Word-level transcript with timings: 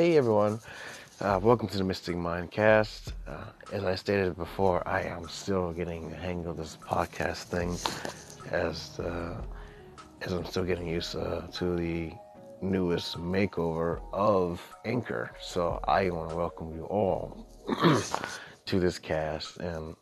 hey 0.00 0.16
everyone, 0.16 0.58
uh, 1.20 1.38
welcome 1.42 1.68
to 1.68 1.76
the 1.76 1.84
Mystic 1.84 2.16
Mindcast. 2.16 3.12
Uh, 3.28 3.44
as 3.70 3.84
I 3.84 3.96
stated 3.96 4.34
before, 4.34 4.82
I 4.88 5.02
am 5.02 5.28
still 5.28 5.74
getting 5.74 6.08
the 6.08 6.16
hang 6.16 6.46
of 6.46 6.56
this 6.56 6.78
podcast 6.82 7.42
thing, 7.52 7.76
as 8.50 8.98
uh, 8.98 9.42
as 10.22 10.32
I'm 10.32 10.46
still 10.46 10.64
getting 10.64 10.86
used 10.86 11.16
uh, 11.16 11.42
to 11.52 11.76
the 11.76 12.12
newest 12.62 13.18
makeover 13.18 14.00
of 14.14 14.62
Anchor. 14.86 15.32
So 15.38 15.80
I 15.86 16.08
want 16.08 16.30
to 16.30 16.34
welcome 16.34 16.74
you 16.74 16.84
all 16.84 17.46
to 18.64 18.80
this 18.80 18.98
cast 18.98 19.58
and 19.58 19.94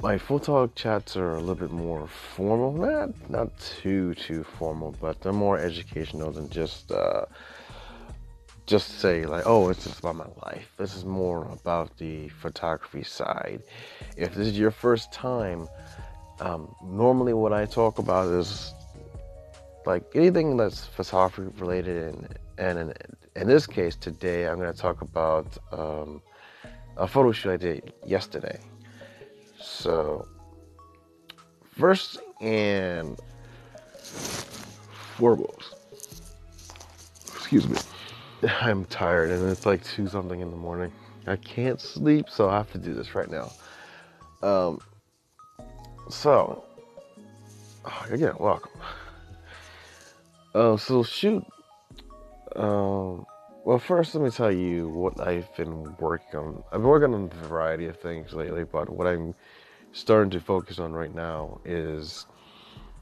my 0.00 0.16
full 0.16 0.38
talk 0.38 0.72
chats 0.76 1.16
are 1.16 1.34
a 1.34 1.40
little 1.40 1.56
bit 1.56 1.72
more 1.72 2.06
formal 2.06 2.72
not 2.72 3.10
not 3.28 3.50
too 3.58 4.14
too 4.14 4.44
formal 4.44 4.94
but 5.00 5.20
they're 5.20 5.32
more 5.32 5.58
educational 5.58 6.30
than 6.30 6.48
just 6.48 6.92
uh 6.92 7.24
just 8.68 9.00
say 9.00 9.24
like 9.24 9.44
oh 9.46 9.70
it's 9.70 9.84
just 9.84 9.98
about 10.00 10.16
my 10.16 10.28
life. 10.46 10.68
This 10.76 10.94
is 10.94 11.04
more 11.04 11.46
about 11.46 11.96
the 11.96 12.28
photography 12.28 13.02
side. 13.02 13.62
If 14.16 14.34
this 14.34 14.46
is 14.48 14.58
your 14.58 14.70
first 14.70 15.12
time 15.12 15.68
um, 16.40 16.72
normally 16.84 17.32
what 17.32 17.52
i 17.52 17.64
talk 17.64 17.98
about 17.98 18.32
is 18.32 18.72
like 19.86 20.04
anything 20.14 20.56
that's 20.56 20.84
photography 20.84 21.50
related 21.58 22.14
and 22.14 22.38
and 22.58 22.78
in, 22.78 22.94
in 23.34 23.48
this 23.48 23.66
case 23.66 23.96
today 23.96 24.46
i'm 24.46 24.56
going 24.56 24.72
to 24.72 24.78
talk 24.78 25.00
about 25.02 25.58
um, 25.72 26.22
a 26.96 27.06
photo 27.06 27.32
shoot 27.32 27.50
i 27.50 27.56
did 27.56 27.92
yesterday. 28.04 28.58
So, 29.60 30.28
first 31.76 32.18
and 32.40 33.18
foremost, 35.16 35.74
excuse 37.26 37.68
me, 37.68 37.76
I'm 38.60 38.84
tired 38.84 39.30
and 39.30 39.50
it's 39.50 39.66
like 39.66 39.82
2 39.84 40.08
something 40.08 40.40
in 40.40 40.50
the 40.50 40.56
morning. 40.56 40.92
I 41.26 41.36
can't 41.36 41.80
sleep, 41.80 42.26
so 42.30 42.48
I 42.48 42.56
have 42.58 42.72
to 42.72 42.78
do 42.78 42.94
this 42.94 43.14
right 43.14 43.30
now. 43.30 43.52
Um, 44.42 44.80
so, 46.08 46.64
oh, 47.84 48.06
again, 48.10 48.34
welcome. 48.38 48.70
Uh, 50.54 50.76
so, 50.76 51.02
shoot. 51.02 51.44
Um, 52.56 53.26
well, 53.64 53.78
first, 53.78 54.14
let 54.14 54.24
me 54.24 54.30
tell 54.30 54.50
you 54.50 54.88
what 54.88 55.20
I've 55.20 55.54
been 55.56 55.94
working 55.98 56.38
on. 56.38 56.64
I've 56.72 56.80
been 56.80 56.88
working 56.88 57.14
on 57.14 57.24
a 57.24 57.46
variety 57.46 57.86
of 57.86 57.98
things 57.98 58.32
lately, 58.32 58.64
but 58.64 58.88
what 58.88 59.06
I'm 59.06 59.34
starting 59.92 60.30
to 60.30 60.40
focus 60.40 60.78
on 60.78 60.92
right 60.92 61.14
now 61.14 61.60
is 61.64 62.26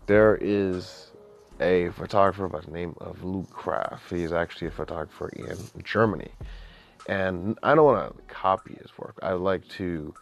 there 0.06 0.36
is 0.40 1.12
a 1.60 1.90
photographer 1.90 2.48
by 2.48 2.60
the 2.60 2.70
name 2.70 2.94
of 2.98 3.22
Luke 3.24 3.50
Kraft. 3.50 4.10
He's 4.10 4.32
actually 4.32 4.68
a 4.68 4.72
photographer 4.72 5.28
in 5.30 5.56
Germany. 5.84 6.30
And 7.08 7.58
I 7.62 7.74
don't 7.74 7.84
want 7.84 8.16
to 8.16 8.22
copy 8.34 8.74
his 8.74 8.96
work. 8.98 9.18
I 9.22 9.32
like 9.32 9.66
to 9.70 10.14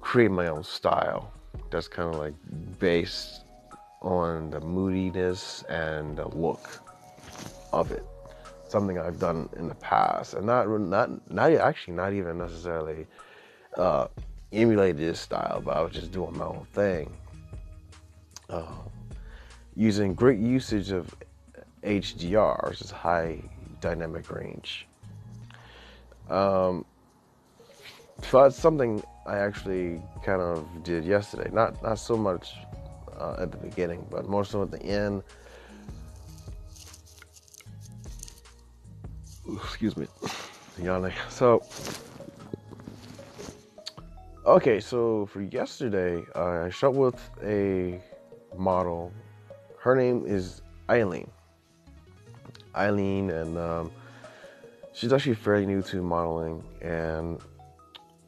create 0.00 0.30
my 0.30 0.48
own 0.48 0.64
style 0.64 1.32
that's 1.70 1.88
kind 1.88 2.14
of 2.14 2.20
like 2.20 2.34
based 2.78 3.44
on 4.02 4.50
the 4.50 4.60
moodiness 4.60 5.62
and 5.64 6.16
the 6.16 6.28
look 6.28 6.82
of 7.72 7.90
it. 7.90 8.04
Something 8.68 8.98
I've 8.98 9.18
done 9.18 9.48
in 9.56 9.68
the 9.68 9.74
past, 9.76 10.34
and 10.34 10.44
not 10.44 10.68
not 10.68 11.32
not 11.32 11.52
actually 11.52 11.94
not 11.94 12.12
even 12.12 12.36
necessarily 12.36 13.06
uh, 13.78 14.08
emulated 14.52 14.98
this 14.98 15.20
style, 15.20 15.62
but 15.64 15.74
I 15.74 15.80
was 15.80 15.94
just 15.94 16.12
doing 16.12 16.36
my 16.36 16.44
own 16.44 16.66
thing. 16.74 17.10
Uh, 18.50 18.66
using 19.78 20.12
great 20.12 20.40
usage 20.40 20.90
of 20.90 21.14
HDR, 21.84 22.68
which 22.68 22.80
is 22.80 22.90
high 22.90 23.40
dynamic 23.80 24.28
range. 24.30 24.88
Um, 26.28 26.84
so 28.28 28.42
that's 28.42 28.56
something 28.56 29.02
I 29.24 29.38
actually 29.38 30.02
kind 30.24 30.42
of 30.42 30.66
did 30.82 31.04
yesterday. 31.04 31.48
Not 31.52 31.80
not 31.82 32.00
so 32.00 32.16
much 32.16 32.54
uh, 33.16 33.36
at 33.38 33.52
the 33.52 33.58
beginning, 33.58 34.04
but 34.10 34.28
more 34.28 34.44
so 34.44 34.62
at 34.62 34.72
the 34.72 34.82
end. 34.82 35.22
Excuse 39.62 39.96
me, 39.96 40.08
yawning. 40.82 41.14
So 41.28 41.62
Okay, 44.44 44.80
so 44.80 45.26
for 45.26 45.42
yesterday, 45.42 46.24
uh, 46.34 46.64
I 46.64 46.70
shot 46.70 46.94
with 46.94 47.20
a 47.44 48.00
model. 48.56 49.12
Her 49.88 49.96
name 49.96 50.26
is 50.26 50.60
Eileen. 50.90 51.30
Eileen, 52.76 53.30
and 53.30 53.56
um, 53.56 53.90
she's 54.92 55.14
actually 55.14 55.36
fairly 55.36 55.64
new 55.64 55.80
to 55.80 56.02
modeling, 56.02 56.62
and 56.82 57.40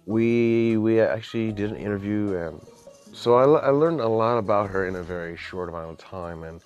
we 0.06 0.78
we 0.78 1.03
actually 1.03 1.53
did 1.53 1.71
an 1.71 1.76
interview, 1.76 2.34
and 2.34 2.66
so 3.12 3.34
I, 3.34 3.66
I 3.66 3.69
learned 3.69 4.00
a 4.00 4.09
lot 4.09 4.38
about 4.38 4.71
her 4.71 4.88
in 4.88 4.97
a 4.97 5.03
very 5.03 5.37
short 5.37 5.69
amount 5.69 5.91
of 5.91 5.98
time, 5.98 6.44
and 6.44 6.62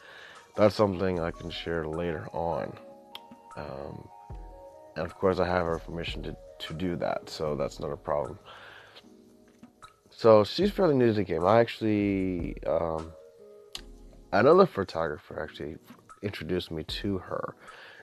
that's 0.55 0.77
something 0.77 1.19
I 1.19 1.33
can 1.33 1.51
share 1.51 1.89
later 1.89 2.29
on. 2.33 2.73
Um, 3.57 4.09
and 4.95 5.05
of 5.05 5.19
course, 5.19 5.41
I 5.41 5.47
have 5.49 5.67
her 5.67 5.81
permission 5.81 6.23
to 6.23 6.37
to 6.69 6.73
do 6.73 6.95
that, 6.99 7.29
so 7.29 7.57
that's 7.57 7.81
not 7.81 7.91
a 7.91 7.97
problem. 7.97 8.39
So 10.11 10.45
she's 10.45 10.71
fairly 10.71 10.95
new 10.95 11.09
to 11.09 11.15
the 11.15 11.25
game. 11.25 11.45
I 11.45 11.59
actually, 11.59 12.63
um, 12.65 13.13
another 14.41 14.67
photographer 14.67 15.41
actually 15.41 15.77
introduced 16.23 16.71
me 16.71 16.83
to 16.85 17.19
her. 17.19 17.55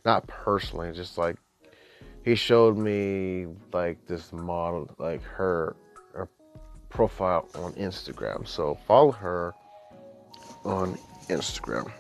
Not 0.06 0.26
personally, 0.28 0.92
just 0.94 1.18
like 1.18 1.36
he 2.24 2.36
showed 2.36 2.78
me 2.78 3.48
like 3.74 4.06
this 4.08 4.32
model, 4.32 4.90
like 4.98 5.22
her, 5.24 5.76
her 6.14 6.30
profile 6.90 7.48
on 7.56 7.74
Instagram. 7.74 8.48
So 8.48 8.78
follow 8.88 9.12
her 9.12 9.54
on 10.64 10.98
Instagram. 11.30 11.92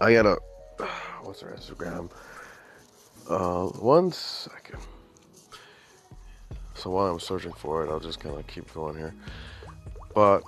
I 0.00 0.12
got 0.12 0.26
a, 0.26 0.38
what's 1.22 1.40
her 1.40 1.54
Instagram? 1.56 2.10
Uh, 3.28 3.66
one 3.78 4.12
second. 4.12 4.80
So 6.74 6.90
while 6.90 7.06
I'm 7.06 7.20
searching 7.20 7.52
for 7.52 7.84
it, 7.84 7.90
I'll 7.90 8.00
just 8.00 8.20
kind 8.20 8.36
of 8.38 8.46
keep 8.46 8.72
going 8.74 8.96
here. 8.96 9.14
But 10.14 10.42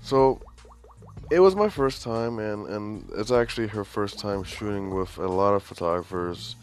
so 0.00 0.40
it 1.30 1.40
was 1.40 1.54
my 1.54 1.68
first 1.68 2.02
time, 2.02 2.38
and 2.38 2.66
and 2.68 3.10
it's 3.16 3.30
actually 3.30 3.68
her 3.68 3.84
first 3.84 4.18
time 4.18 4.42
shooting 4.44 4.94
with 4.94 5.18
a 5.18 5.26
lot 5.28 5.54
of 5.54 5.62
photographers 5.62 6.56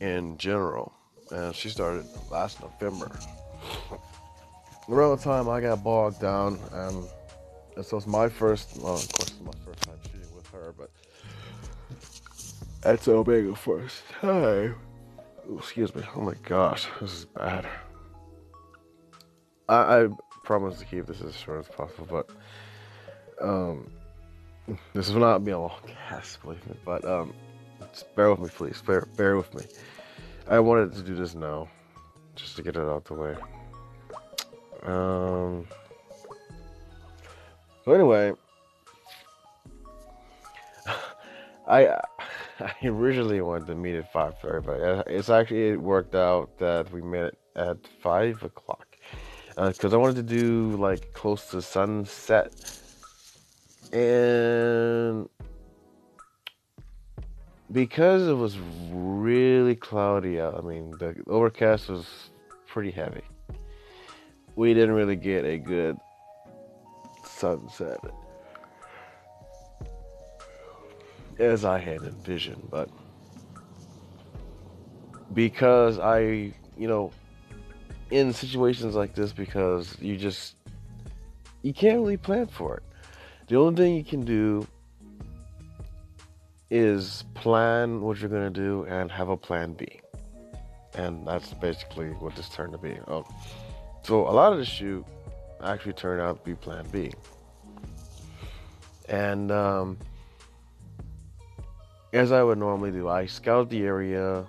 in 0.00 0.36
general. 0.38 0.92
And 1.30 1.54
she 1.54 1.68
started 1.68 2.06
last 2.30 2.60
November. 2.60 3.10
Around 4.88 5.18
the 5.18 5.24
time 5.24 5.48
I 5.48 5.60
got 5.60 5.84
bogged 5.84 6.20
down, 6.20 6.58
and 6.72 7.04
so 7.84 7.98
it's 7.98 8.06
my 8.06 8.28
first. 8.28 8.76
Well, 8.78 8.94
of 8.94 9.12
course, 9.12 9.28
it's 9.28 9.40
my 9.40 9.52
first 9.64 9.82
time 9.82 9.98
shooting 10.10 10.34
with 10.34 10.46
her, 10.48 10.74
but 10.76 10.90
that's 12.80 13.06
Omega 13.06 13.54
first 13.54 14.02
time. 14.20 14.74
excuse 15.56 15.94
me. 15.94 16.02
Oh 16.16 16.22
my 16.22 16.34
gosh, 16.42 16.86
this 17.00 17.12
is 17.12 17.24
bad. 17.26 17.66
I, 19.68 19.74
I 19.76 20.08
promise 20.44 20.78
to 20.78 20.86
keep 20.86 21.06
this 21.06 21.20
as 21.20 21.36
short 21.36 21.60
as 21.60 21.68
possible, 21.68 22.06
but 22.10 22.30
um, 23.40 23.90
this 24.94 25.10
will 25.10 25.20
not 25.20 25.44
be 25.44 25.52
a 25.52 25.58
long 25.58 25.80
cast, 26.08 26.42
believe 26.42 26.66
me. 26.66 26.76
But 26.84 27.04
um, 27.04 27.32
bear 28.14 28.30
with 28.30 28.40
me, 28.40 28.48
please. 28.48 28.82
Bear, 28.82 29.06
bear 29.16 29.36
with 29.36 29.54
me. 29.54 29.64
I 30.48 30.58
wanted 30.60 30.94
to 30.94 31.02
do 31.02 31.14
this 31.14 31.34
now, 31.34 31.68
just 32.34 32.56
to 32.56 32.62
get 32.62 32.76
it 32.76 32.82
out 32.82 33.04
the 33.04 33.14
way. 33.14 33.36
Um. 34.84 35.66
So 37.84 37.92
anyway, 37.92 38.32
I 41.68 41.98
I 42.60 42.74
originally 42.84 43.40
wanted 43.40 43.66
to 43.68 43.74
meet 43.74 43.96
at 43.96 44.12
five 44.12 44.38
thirty, 44.40 44.64
but 44.66 45.06
it's 45.06 45.30
actually 45.30 45.70
it 45.70 45.80
worked 45.80 46.14
out 46.14 46.58
that 46.58 46.90
we 46.92 47.02
met 47.02 47.34
at 47.56 47.78
five 48.02 48.42
o'clock 48.42 48.86
because 49.56 49.92
uh, 49.92 49.96
I 49.96 50.00
wanted 50.00 50.16
to 50.16 50.22
do 50.22 50.76
like 50.76 51.12
close 51.12 51.50
to 51.50 51.60
sunset 51.60 52.52
and 53.92 55.28
because 57.72 58.26
it 58.26 58.34
was 58.34 58.58
really 58.90 59.76
cloudy 59.76 60.40
out, 60.40 60.56
I 60.56 60.60
mean, 60.60 60.90
the 60.92 61.14
overcast 61.26 61.88
was 61.88 62.30
pretty 62.66 62.90
heavy. 62.90 63.22
We 64.56 64.74
didn't 64.74 64.94
really 64.94 65.16
get 65.16 65.44
a 65.44 65.58
good 65.58 65.98
sunset 67.24 68.00
as 71.38 71.64
I 71.64 71.78
had 71.78 72.02
envisioned, 72.02 72.68
but 72.70 72.88
because 75.34 75.98
I, 75.98 76.20
you 76.76 76.88
know, 76.88 77.12
in 78.10 78.32
situations 78.32 78.94
like 78.94 79.14
this 79.14 79.32
because 79.32 79.96
you 80.00 80.16
just 80.16 80.54
you 81.62 81.72
can't 81.74 81.98
really 82.00 82.16
plan 82.16 82.46
for 82.46 82.76
it. 82.78 82.82
The 83.48 83.56
only 83.56 83.82
thing 83.82 83.94
you 83.94 84.04
can 84.04 84.24
do 84.26 84.66
is 86.70 87.24
plan 87.34 88.02
what 88.02 88.20
you're 88.20 88.28
gonna 88.28 88.50
do 88.50 88.84
and 88.84 89.10
have 89.10 89.30
a 89.30 89.38
plan 89.38 89.72
B, 89.72 90.00
and 90.94 91.26
that's 91.26 91.54
basically 91.54 92.10
what 92.10 92.36
this 92.36 92.50
turned 92.50 92.72
to 92.72 92.78
be. 92.78 92.98
Um, 93.06 93.24
so 94.02 94.28
a 94.28 94.32
lot 94.32 94.52
of 94.52 94.58
the 94.58 94.66
shoot 94.66 95.02
actually 95.64 95.94
turned 95.94 96.20
out 96.20 96.44
to 96.44 96.50
be 96.50 96.54
plan 96.56 96.86
B, 96.92 97.10
and 99.08 99.50
um, 99.50 99.98
as 102.12 102.32
I 102.32 102.42
would 102.42 102.58
normally 102.58 102.90
do, 102.90 103.08
I 103.08 103.24
scout 103.24 103.70
the 103.70 103.82
area 103.84 104.46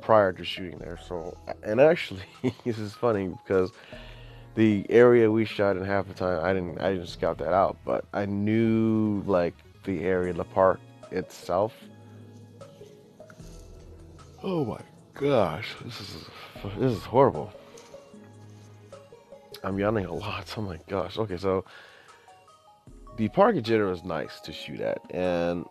prior 0.00 0.32
to 0.32 0.44
shooting 0.44 0.78
there. 0.78 0.98
So, 1.06 1.36
and 1.62 1.82
actually, 1.82 2.22
this 2.64 2.78
is 2.78 2.94
funny 2.94 3.28
because 3.28 3.72
the 4.54 4.86
area 4.90 5.30
we 5.30 5.44
shot 5.44 5.76
in 5.76 5.84
half 5.84 6.06
the 6.08 6.14
time, 6.14 6.44
I 6.44 6.52
didn't, 6.52 6.80
I 6.80 6.92
didn't 6.92 7.08
scout 7.08 7.38
that 7.38 7.52
out, 7.52 7.76
but 7.84 8.04
I 8.12 8.26
knew 8.26 9.22
like 9.26 9.54
the 9.84 10.02
area, 10.02 10.32
the 10.32 10.44
park 10.44 10.80
itself. 11.10 11.72
Oh 14.42 14.64
my 14.64 14.80
gosh, 15.14 15.74
this 15.84 16.00
is 16.00 16.26
this 16.78 16.92
is 16.92 17.02
horrible. 17.02 17.52
I'm 19.64 19.78
yawning 19.78 20.06
a 20.06 20.12
lot. 20.12 20.52
Oh 20.56 20.62
my 20.62 20.78
gosh. 20.88 21.18
Okay, 21.18 21.36
so 21.36 21.64
the 23.16 23.28
park 23.28 23.56
in 23.56 23.62
general 23.62 23.92
is 23.92 24.02
nice 24.04 24.40
to 24.40 24.52
shoot 24.52 24.80
at, 24.80 25.00
and 25.10 25.64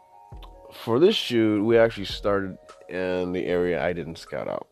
for 0.74 1.00
this 1.00 1.16
shoot, 1.16 1.64
we 1.64 1.78
actually 1.78 2.06
started 2.06 2.58
in 2.90 3.34
the 3.34 3.46
area 3.46 3.84
I 3.84 3.94
didn't 3.94 4.18
scout 4.18 4.48
out. 4.48 4.68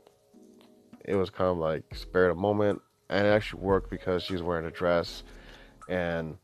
It 1.06 1.16
was 1.16 1.30
kind 1.30 1.50
of 1.50 1.58
like 1.58 1.84
spare 1.94 2.30
a 2.30 2.36
moment, 2.36 2.82
and 3.10 3.26
it 3.26 3.30
actually 3.30 3.62
worked 3.62 3.90
because 3.90 4.24
she 4.24 4.34
was 4.34 4.44
wearing 4.44 4.66
a 4.66 4.72
dress, 4.72 5.24
and 5.88 6.38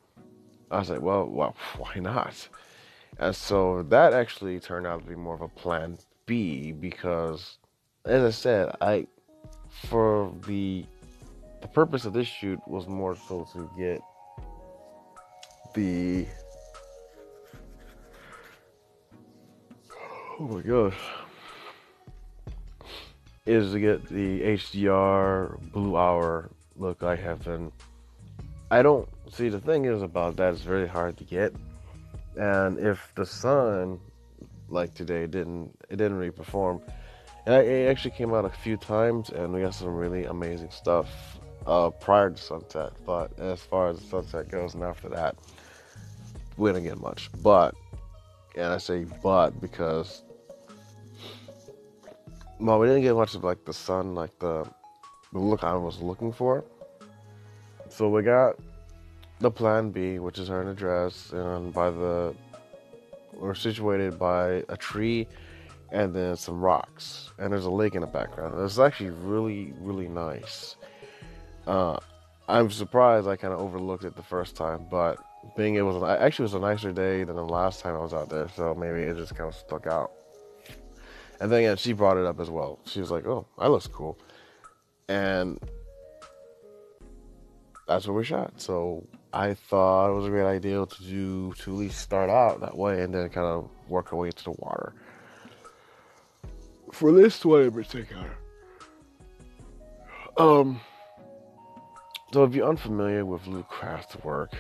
I 0.72 0.80
was 0.80 0.90
like, 0.90 1.02
well, 1.02 1.26
well, 1.28 1.56
why 1.78 1.96
not? 1.96 2.48
And 3.18 3.36
so 3.36 3.84
that 3.84 4.14
actually 4.14 4.60
turned 4.60 4.88
out 4.88 5.02
to 5.02 5.08
be 5.08 5.16
more 5.16 5.36
of 5.36 5.42
a 5.42 5.48
plan 5.48 5.98
B 6.26 6.72
because, 6.72 7.58
as 8.06 8.24
I 8.24 8.32
said, 8.32 8.76
I 8.82 9.08
for 9.88 10.34
the 10.48 10.86
the 11.62 11.68
purpose 11.68 12.06
of 12.06 12.14
this 12.14 12.28
shoot 12.28 12.60
was 12.68 12.88
more 12.88 13.16
so 13.28 13.48
to 13.54 13.70
get 13.78 14.02
the 15.74 16.26
oh 20.40 20.48
my 20.48 20.62
gosh 20.62 20.96
is 23.46 23.74
to 23.74 23.80
get 23.80 24.08
the 24.08 24.42
HDR 24.42 25.60
blue 25.72 25.96
hour 25.96 26.50
look 26.78 27.04
I 27.04 27.16
have 27.16 27.44
been. 27.44 27.72
I 28.72 28.82
don't 28.82 29.08
see 29.32 29.50
the 29.50 29.60
thing 29.60 29.86
is 29.86 30.02
about 30.02 30.36
that 30.38 30.54
it's 30.54 30.62
very 30.62 30.88
hard 30.88 31.18
to 31.18 31.24
get. 31.24 31.54
And 32.36 32.80
if 32.80 33.12
the 33.16 33.26
sun 33.26 34.00
like 34.68 34.94
today 34.94 35.28
didn't 35.28 35.78
it 35.90 35.98
didn't 35.98 36.18
really 36.18 36.32
perform 36.32 36.82
and 37.46 37.54
I, 37.54 37.60
it 37.60 37.88
actually 37.88 38.12
came 38.12 38.34
out 38.34 38.46
a 38.46 38.50
few 38.50 38.78
times 38.78 39.30
and 39.30 39.54
we 39.54 39.62
got 39.62 39.76
some 39.76 39.96
really 39.96 40.26
amazing 40.26 40.72
stuff 40.72 41.38
uh, 41.68 41.92
prior 41.92 42.32
to 42.32 42.38
sunset 42.38 42.94
but 43.06 43.38
as 43.40 43.62
far 43.62 43.90
as 43.90 44.00
the 44.00 44.08
sunset 44.08 44.50
goes 44.50 44.74
and 44.74 44.84
after 44.84 45.08
that 45.10 45.36
we 46.58 46.70
didn't 46.70 46.86
get 46.86 47.00
much. 47.00 47.30
But 47.44 47.76
and 48.56 48.66
I 48.66 48.78
say 48.78 49.06
but 49.22 49.60
because 49.62 50.24
well 52.60 52.80
we 52.80 52.88
didn't 52.88 53.02
get 53.02 53.16
much 53.16 53.36
of 53.36 53.44
like 53.44 53.64
the 53.66 53.74
sun 53.74 54.16
like 54.16 54.38
the, 54.40 54.66
the 55.34 55.40
look 55.40 55.64
I 55.64 55.74
was 55.76 56.02
looking 56.02 56.32
for 56.32 56.64
so 57.90 58.10
we 58.10 58.24
got 58.24 58.56
the 59.40 59.52
plan 59.52 59.92
B, 59.92 60.20
which 60.20 60.40
is 60.40 60.48
her 60.48 60.62
in 60.62 60.68
a 60.68 60.74
dress, 60.74 61.32
and 61.32 61.74
by 61.74 61.90
the 61.90 62.36
we're 63.34 63.54
situated 63.54 64.18
by 64.18 64.64
a 64.70 64.78
tree 64.78 65.28
and 65.92 66.16
then 66.16 66.36
some 66.36 66.62
rocks, 66.62 67.32
and 67.38 67.52
there's 67.52 67.66
a 67.66 67.72
lake 67.72 67.96
in 67.96 68.02
the 68.02 68.08
background. 68.08 68.60
It's 68.60 68.80
actually 68.80 69.12
really, 69.12 69.74
really 69.80 70.08
nice. 70.08 70.78
Uh, 71.68 71.98
I'm 72.48 72.72
surprised 72.72 73.28
I 73.28 73.36
kind 73.36 73.54
of 73.54 73.60
overlooked 73.60 74.04
it 74.04 74.16
the 74.16 74.24
first 74.24 74.56
time, 74.56 74.86
but 74.90 75.18
being 75.56 75.76
it 75.76 75.82
was 75.82 76.02
actually 76.04 76.44
it 76.44 76.52
was 76.52 76.54
a 76.56 76.60
nicer 76.60 76.92
day 76.92 77.24
than 77.24 77.36
the 77.36 77.46
last 77.46 77.82
time 77.82 77.96
I 77.96 78.00
was 78.00 78.14
out 78.14 78.30
there, 78.30 78.50
so 78.56 78.74
maybe 78.74 79.02
it 79.02 79.18
just 79.18 79.36
kind 79.36 79.48
of 79.48 79.56
stuck 79.56 79.86
out. 79.86 80.12
And 81.40 81.52
then 81.52 81.60
again, 81.60 81.78
she 81.78 81.94
brought 81.94 82.18
it 82.18 82.26
up 82.26 82.40
as 82.40 82.50
well. 82.50 82.80
She 82.86 83.00
was 83.00 83.12
like, 83.12 83.26
"Oh, 83.26 83.46
that 83.60 83.70
looks 83.70 83.88
cool," 83.88 84.18
and 85.10 85.60
that's 87.88 88.08
where 88.08 88.16
we 88.16 88.24
shot. 88.24 88.54
So 88.58 89.06
I 89.34 89.54
thought 89.54 90.12
it 90.12 90.14
was 90.14 90.26
a 90.28 90.30
great 90.30 90.46
idea 90.48 90.86
to 90.86 91.04
do 91.04 91.54
to 91.60 91.72
at 91.72 91.78
least 91.78 92.00
start 92.00 92.30
out 92.30 92.62
that 92.62 92.78
way 92.78 93.02
and 93.02 93.14
then 93.14 93.28
kind 93.30 93.46
of 93.46 93.70
work 93.90 94.14
our 94.14 94.20
way 94.20 94.28
into 94.28 94.46
the 94.46 94.52
water. 94.52 94.94
For 96.92 97.12
this 97.12 97.44
one 97.44 97.64
in 97.64 97.72
particular, 97.72 98.38
um, 100.38 100.80
so 102.32 102.44
if 102.44 102.56
you're 102.56 102.68
unfamiliar 102.68 103.26
with 103.26 103.46
Luke 103.48 103.68
Craft's 103.68 104.16
work, 104.24 104.54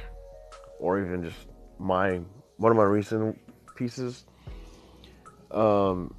or 0.79 0.99
even 0.99 1.23
just 1.23 1.47
my 1.79 2.19
one 2.57 2.71
of 2.71 2.77
my 2.77 2.83
recent 2.83 3.39
pieces, 3.75 4.25
um, 5.51 6.13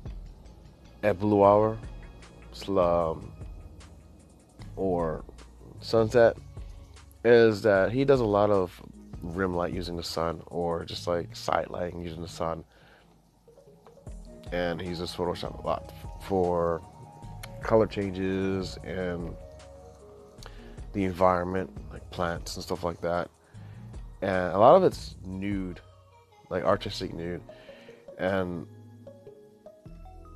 at 1.02 1.19
Blue 1.19 1.44
Hour, 1.44 1.78
Slum, 2.52 3.31
or 4.76 5.25
Sunset, 5.81 6.37
is 7.25 7.62
that 7.62 7.93
he 7.93 8.04
does 8.04 8.20
a 8.20 8.25
lot 8.25 8.50
of 8.50 8.81
rim 9.22 9.54
light 9.54 9.72
using 9.72 9.96
the 9.96 10.02
sun 10.02 10.43
or 10.46 10.84
just 10.84 11.06
like 11.06 11.34
side 11.34 11.69
lighting 11.70 12.02
using 12.02 12.22
the 12.22 12.28
sun. 12.28 12.64
And 14.52 14.81
he 14.81 14.88
uses 14.88 15.10
Photoshop 15.10 15.62
a 15.62 15.66
lot 15.66 15.93
for 16.22 16.81
color 17.62 17.87
changes 17.87 18.78
and 18.84 19.34
the 20.93 21.04
environment, 21.04 21.70
like 21.93 22.08
plants 22.10 22.54
and 22.54 22.62
stuff 22.62 22.84
like 22.84 23.00
that. 23.00 23.28
And 24.22 24.54
a 24.54 24.58
lot 24.58 24.76
of 24.76 24.84
it's 24.84 25.16
nude, 25.25 25.81
like 26.48 26.64
artistic 26.64 27.12
nude. 27.12 27.43
And 28.19 28.66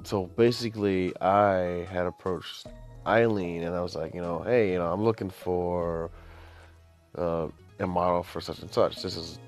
so 0.04 0.26
basically, 0.26 1.16
I 1.20 1.86
had 1.90 2.06
approached 2.06 2.66
Eileen 3.06 3.62
and 3.62 3.74
I 3.74 3.80
was 3.80 3.94
like, 3.94 4.14
you 4.14 4.20
know, 4.20 4.40
hey, 4.40 4.72
you 4.72 4.78
know, 4.78 4.92
I'm 4.92 5.02
looking 5.02 5.30
for 5.30 6.10
uh, 7.16 7.48
a 7.78 7.86
model 7.86 8.22
for 8.22 8.40
such 8.40 8.60
and 8.60 8.72
such. 8.72 9.02
This 9.02 9.16
is 9.16 9.38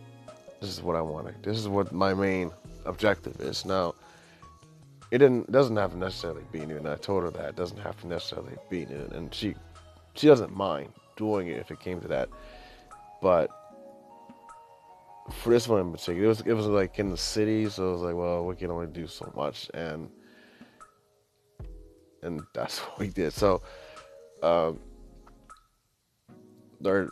this 0.60 0.70
is 0.70 0.82
what 0.82 0.96
I 0.96 1.00
wanted. 1.00 1.42
This 1.42 1.58
is 1.58 1.68
what 1.68 1.92
my 1.92 2.14
main 2.14 2.50
objective 2.84 3.40
is. 3.40 3.64
Now, 3.64 3.94
it 5.10 5.18
didn't 5.18 5.50
doesn't 5.50 5.76
have 5.76 5.92
to 5.92 5.98
necessarily 5.98 6.44
be 6.52 6.64
new, 6.64 6.76
and 6.76 6.88
I 6.88 6.96
told 6.96 7.24
her 7.24 7.30
that 7.30 7.50
it 7.50 7.56
doesn't 7.56 7.78
have 7.78 8.00
to 8.00 8.06
necessarily 8.06 8.56
be 8.70 8.86
new, 8.86 9.08
and 9.12 9.32
she 9.34 9.54
she 10.14 10.26
doesn't 10.26 10.54
mind 10.54 10.92
doing 11.16 11.48
it 11.48 11.58
if 11.58 11.70
it 11.70 11.80
came 11.80 12.00
to 12.00 12.08
that. 12.08 12.28
But 13.20 13.50
for 15.30 15.50
this 15.50 15.68
one 15.68 15.80
in 15.80 15.92
particular, 15.92 16.24
it 16.24 16.28
was 16.28 16.40
it 16.42 16.52
was 16.54 16.66
like 16.66 16.98
in 16.98 17.10
the 17.10 17.16
city, 17.16 17.68
so 17.68 17.90
it 17.90 17.92
was 17.92 18.02
like, 18.02 18.14
well, 18.14 18.46
we 18.46 18.56
can 18.56 18.70
only 18.70 18.86
do 18.86 19.06
so 19.06 19.30
much, 19.36 19.70
and 19.74 20.08
and 22.22 22.42
that's 22.54 22.78
what 22.80 22.98
we 22.98 23.08
did. 23.08 23.32
So. 23.32 23.62
Um, 24.42 24.80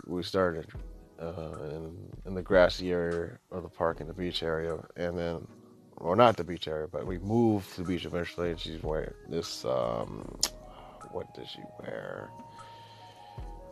we 0.06 0.22
started 0.22 0.66
uh, 1.20 1.52
in, 1.70 1.94
in 2.26 2.34
the 2.34 2.42
grassy 2.42 2.92
area 2.92 3.38
of 3.52 3.62
the 3.62 3.68
park 3.68 4.00
in 4.00 4.06
the 4.06 4.14
beach 4.14 4.42
area, 4.42 4.78
and 4.96 5.16
then, 5.16 5.46
well, 5.98 6.16
not 6.16 6.36
the 6.36 6.44
beach 6.44 6.66
area, 6.66 6.88
but 6.90 7.06
we 7.06 7.18
moved 7.18 7.74
to 7.74 7.82
the 7.82 7.88
beach 7.88 8.04
eventually. 8.04 8.50
And 8.50 8.58
she's 8.58 8.82
wearing 8.82 9.12
this. 9.28 9.64
Um, 9.64 10.38
what 11.12 11.32
does 11.34 11.48
she 11.48 11.60
wear? 11.80 12.30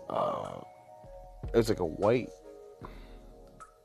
Uh, 0.09 0.61
it's 1.54 1.68
like 1.68 1.80
a 1.80 1.87
white. 1.87 2.28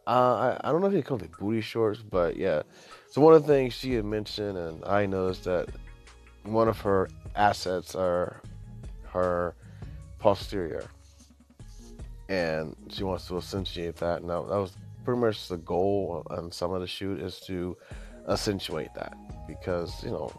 Uh, 0.06 0.58
I, 0.64 0.68
I 0.68 0.72
don't 0.72 0.82
know 0.82 0.88
if 0.88 0.94
you 0.94 1.04
call 1.04 1.22
it 1.22 1.32
booty 1.40 1.62
shorts, 1.62 2.02
but 2.02 2.36
yeah. 2.36 2.64
So 3.10 3.22
one 3.22 3.34
of 3.34 3.46
the 3.46 3.54
things 3.54 3.74
she 3.74 3.94
had 3.94 4.06
mentioned, 4.06 4.58
and 4.58 4.84
I 4.86 5.06
noticed 5.06 5.46
that 5.46 5.70
one 6.44 6.68
of 6.68 6.80
her 6.82 7.10
assets 7.36 7.96
are 7.96 8.42
her 9.06 9.56
posterior 10.20 10.86
and 12.30 12.76
she 12.90 13.04
wants 13.04 13.28
to 13.28 13.38
accentuate 13.38 13.96
that. 13.98 14.24
Now 14.24 14.44
that 14.44 14.58
was 14.58 14.74
pretty 15.04 15.20
much 15.20 15.48
the 15.48 15.58
goal 15.58 16.26
on 16.30 16.52
some 16.52 16.74
of 16.74 16.82
the 16.82 16.88
shoot 16.88 17.20
is 17.20 17.40
to 17.42 17.78
accentuate 18.28 18.94
that 18.96 19.16
because 19.48 20.04
you 20.04 20.12
know 20.12 20.32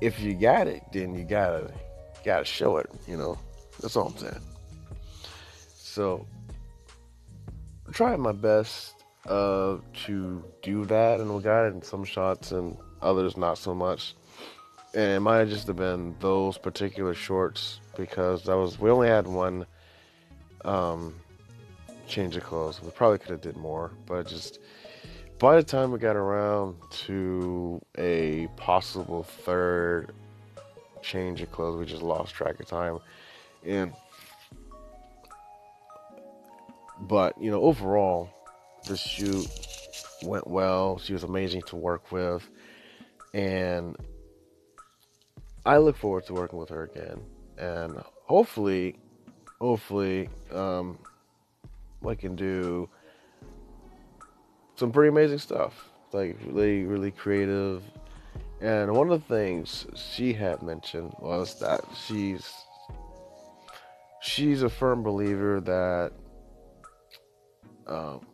if 0.00 0.20
you 0.20 0.34
got 0.34 0.66
it, 0.66 0.82
then 0.92 1.14
you 1.14 1.24
gotta 1.24 1.72
gotta 2.24 2.44
show 2.44 2.76
it. 2.78 2.90
You 3.06 3.16
know 3.16 3.38
that's 3.80 3.96
all 3.96 4.08
I'm 4.08 4.16
saying. 4.16 4.40
So 5.74 6.26
I 7.88 7.92
tried 7.92 8.18
my 8.18 8.32
best 8.32 8.94
uh, 9.26 9.76
to 10.06 10.44
do 10.62 10.84
that, 10.86 11.20
and 11.20 11.34
we 11.34 11.42
got 11.42 11.66
it 11.66 11.74
in 11.74 11.82
some 11.82 12.04
shots 12.04 12.52
and 12.52 12.76
others 13.02 13.36
not 13.36 13.58
so 13.58 13.74
much. 13.74 14.14
And 14.94 15.12
it 15.12 15.20
might 15.20 15.38
have 15.38 15.48
just 15.48 15.66
have 15.66 15.76
been 15.76 16.14
those 16.20 16.56
particular 16.56 17.14
shorts 17.14 17.80
because 17.96 18.44
that 18.44 18.56
was 18.56 18.78
we 18.78 18.90
only 18.90 19.08
had 19.08 19.26
one 19.26 19.66
um, 20.64 21.14
change 22.06 22.36
of 22.36 22.44
clothes. 22.44 22.80
We 22.82 22.90
probably 22.90 23.18
could 23.18 23.30
have 23.30 23.40
did 23.40 23.56
more, 23.56 23.90
but 24.06 24.26
just. 24.28 24.60
by 25.38 25.56
the 25.56 25.62
time 25.64 25.90
we 25.90 25.98
got 25.98 26.16
around 26.16 26.76
to 27.06 27.80
a 27.98 28.46
possible 28.56 29.24
third 29.24 30.12
change 31.02 31.42
of 31.42 31.50
clothes, 31.50 31.78
we 31.78 31.86
just 31.86 32.02
lost 32.02 32.32
track 32.34 32.60
of 32.60 32.66
time. 32.66 32.98
And 33.66 33.92
but 37.00 37.36
you 37.40 37.50
know, 37.50 37.60
overall, 37.62 38.30
the 38.86 38.96
shoot 38.96 39.46
went 40.22 40.46
well. 40.46 40.98
She 40.98 41.12
was 41.12 41.24
amazing 41.24 41.62
to 41.62 41.76
work 41.76 42.12
with, 42.12 42.48
and 43.34 43.96
I 45.66 45.78
look 45.78 45.96
forward 45.96 46.26
to 46.26 46.34
working 46.34 46.58
with 46.58 46.68
her 46.68 46.84
again. 46.84 47.20
And 47.56 48.02
hopefully, 48.24 48.98
hopefully, 49.60 50.28
um, 50.52 50.98
I 52.06 52.14
can 52.14 52.36
do 52.36 52.88
some 54.76 54.92
pretty 54.92 55.08
amazing 55.08 55.38
stuff. 55.38 55.90
Like 56.12 56.36
really, 56.46 56.84
really 56.84 57.10
creative. 57.10 57.82
And 58.60 58.92
one 58.92 59.10
of 59.10 59.26
the 59.26 59.34
things 59.34 59.86
she 59.94 60.32
had 60.32 60.62
mentioned 60.62 61.14
was 61.18 61.58
that 61.60 61.84
she's 61.94 62.52
she's 64.20 64.62
a 64.62 64.70
firm 64.70 65.02
believer 65.02 65.60
that 65.60 66.12
um, 67.86 68.26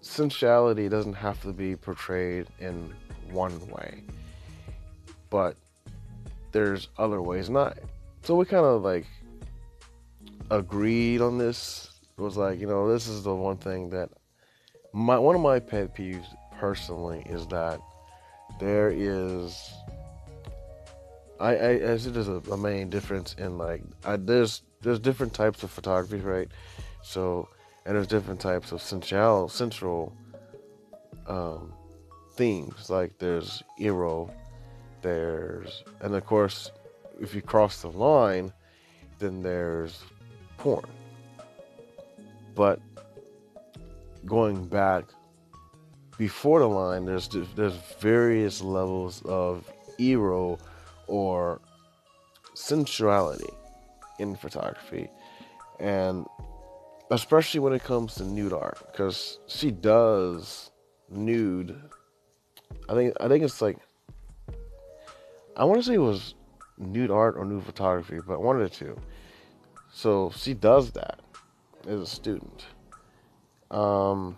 sensuality 0.00 0.88
doesn't 0.88 1.14
have 1.14 1.40
to 1.42 1.52
be 1.52 1.76
portrayed 1.76 2.48
in 2.58 2.92
one 3.30 3.58
way, 3.68 4.02
but 5.30 5.56
there's 6.52 6.88
other 6.98 7.20
ways. 7.22 7.50
Not 7.50 7.78
so 8.22 8.34
we 8.34 8.44
kind 8.44 8.64
of 8.64 8.82
like 8.82 9.06
agreed 10.50 11.20
on 11.20 11.38
this. 11.38 11.90
It 12.16 12.20
was 12.20 12.36
like 12.36 12.58
you 12.58 12.66
know 12.66 12.90
this 12.92 13.06
is 13.06 13.22
the 13.22 13.34
one 13.34 13.56
thing 13.56 13.90
that 13.90 14.10
my 14.92 15.18
one 15.18 15.34
of 15.34 15.40
my 15.40 15.60
pet 15.60 15.94
peeves 15.94 16.26
personally 16.58 17.22
is 17.26 17.46
that 17.48 17.80
there 18.58 18.90
is 18.90 19.70
I, 21.40 21.56
I, 21.56 21.92
I 21.92 21.96
see 21.96 22.10
there's 22.10 22.28
a, 22.28 22.42
a, 22.50 22.56
main 22.56 22.90
difference 22.90 23.34
in 23.38 23.58
like 23.58 23.82
I, 24.04 24.16
there's 24.16 24.62
there's 24.82 24.98
different 24.98 25.34
types 25.34 25.62
of 25.62 25.70
photography, 25.70 26.20
right? 26.20 26.48
So 27.02 27.48
and 27.86 27.96
there's 27.96 28.06
different 28.06 28.40
types 28.40 28.72
of 28.72 28.82
central 28.82 29.48
central 29.48 30.12
um, 31.26 31.72
themes. 32.34 32.90
Like 32.90 33.18
there's 33.18 33.62
eero, 33.80 34.30
there's 35.02 35.84
and 36.00 36.14
of 36.14 36.24
course 36.24 36.70
if 37.20 37.34
you 37.34 37.42
cross 37.42 37.82
the 37.82 37.90
line, 37.90 38.52
then 39.18 39.42
there's 39.42 40.04
porn. 40.56 40.84
But 42.54 42.80
going 44.24 44.66
back 44.66 45.04
before 46.16 46.60
the 46.60 46.68
line, 46.68 47.04
there's 47.04 47.28
there's 47.54 47.76
various 48.00 48.60
levels 48.60 49.22
of 49.24 49.70
ero 49.98 50.58
or 51.06 51.60
sensuality 52.54 53.52
in 54.18 54.36
photography, 54.36 55.08
and 55.78 56.26
especially 57.10 57.60
when 57.60 57.72
it 57.72 57.84
comes 57.84 58.16
to 58.16 58.24
nude 58.24 58.52
art, 58.52 58.78
because 58.90 59.38
she 59.46 59.70
does 59.70 60.70
nude. 61.08 61.80
I 62.88 62.94
think 62.94 63.14
I 63.20 63.28
think 63.28 63.44
it's 63.44 63.62
like 63.62 63.78
I 65.58 65.64
want 65.64 65.80
to 65.80 65.86
say 65.86 65.94
it 65.94 65.98
was 65.98 66.34
nude 66.78 67.10
art 67.10 67.36
or 67.36 67.44
nude 67.44 67.64
photography, 67.64 68.20
but 68.24 68.40
one 68.40 68.60
of 68.60 68.62
the 68.62 68.74
two. 68.74 68.96
So 69.92 70.32
she 70.36 70.54
does 70.54 70.92
that 70.92 71.18
as 71.86 72.00
a 72.00 72.06
student. 72.06 72.66
Um, 73.70 74.36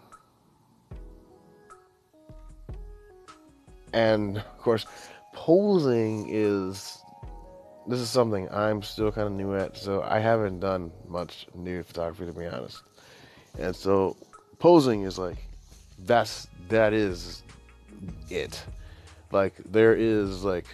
and 3.93 4.39
of 4.39 4.59
course, 4.59 4.87
posing 5.35 6.27
is 6.31 6.99
this 7.87 8.00
is 8.00 8.09
something 8.09 8.49
I'm 8.50 8.83
still 8.83 9.12
kind 9.12 9.27
of 9.27 9.33
new 9.33 9.55
at, 9.55 9.77
so 9.77 10.03
I 10.03 10.21
haven't 10.21 10.61
done 10.61 10.91
much 11.07 11.47
nude 11.55 11.87
photography 11.87 12.27
to 12.27 12.33
be 12.33 12.47
honest. 12.47 12.83
And 13.59 13.77
so 13.77 14.17
posing 14.59 15.03
is 15.03 15.19
like 15.19 15.37
that's 15.99 16.49
that 16.69 16.95
is 16.95 17.43
it. 18.31 18.62
Like 19.33 19.55
there 19.71 19.95
is 19.95 20.45
like 20.45 20.67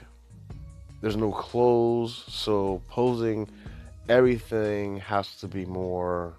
there's 1.01 1.17
no 1.17 1.33
clothes, 1.33 2.25
so 2.29 2.83
posing 2.89 3.49
everything 4.09 4.99
has 4.99 5.37
to 5.37 5.49
be 5.49 5.65
more 5.65 6.35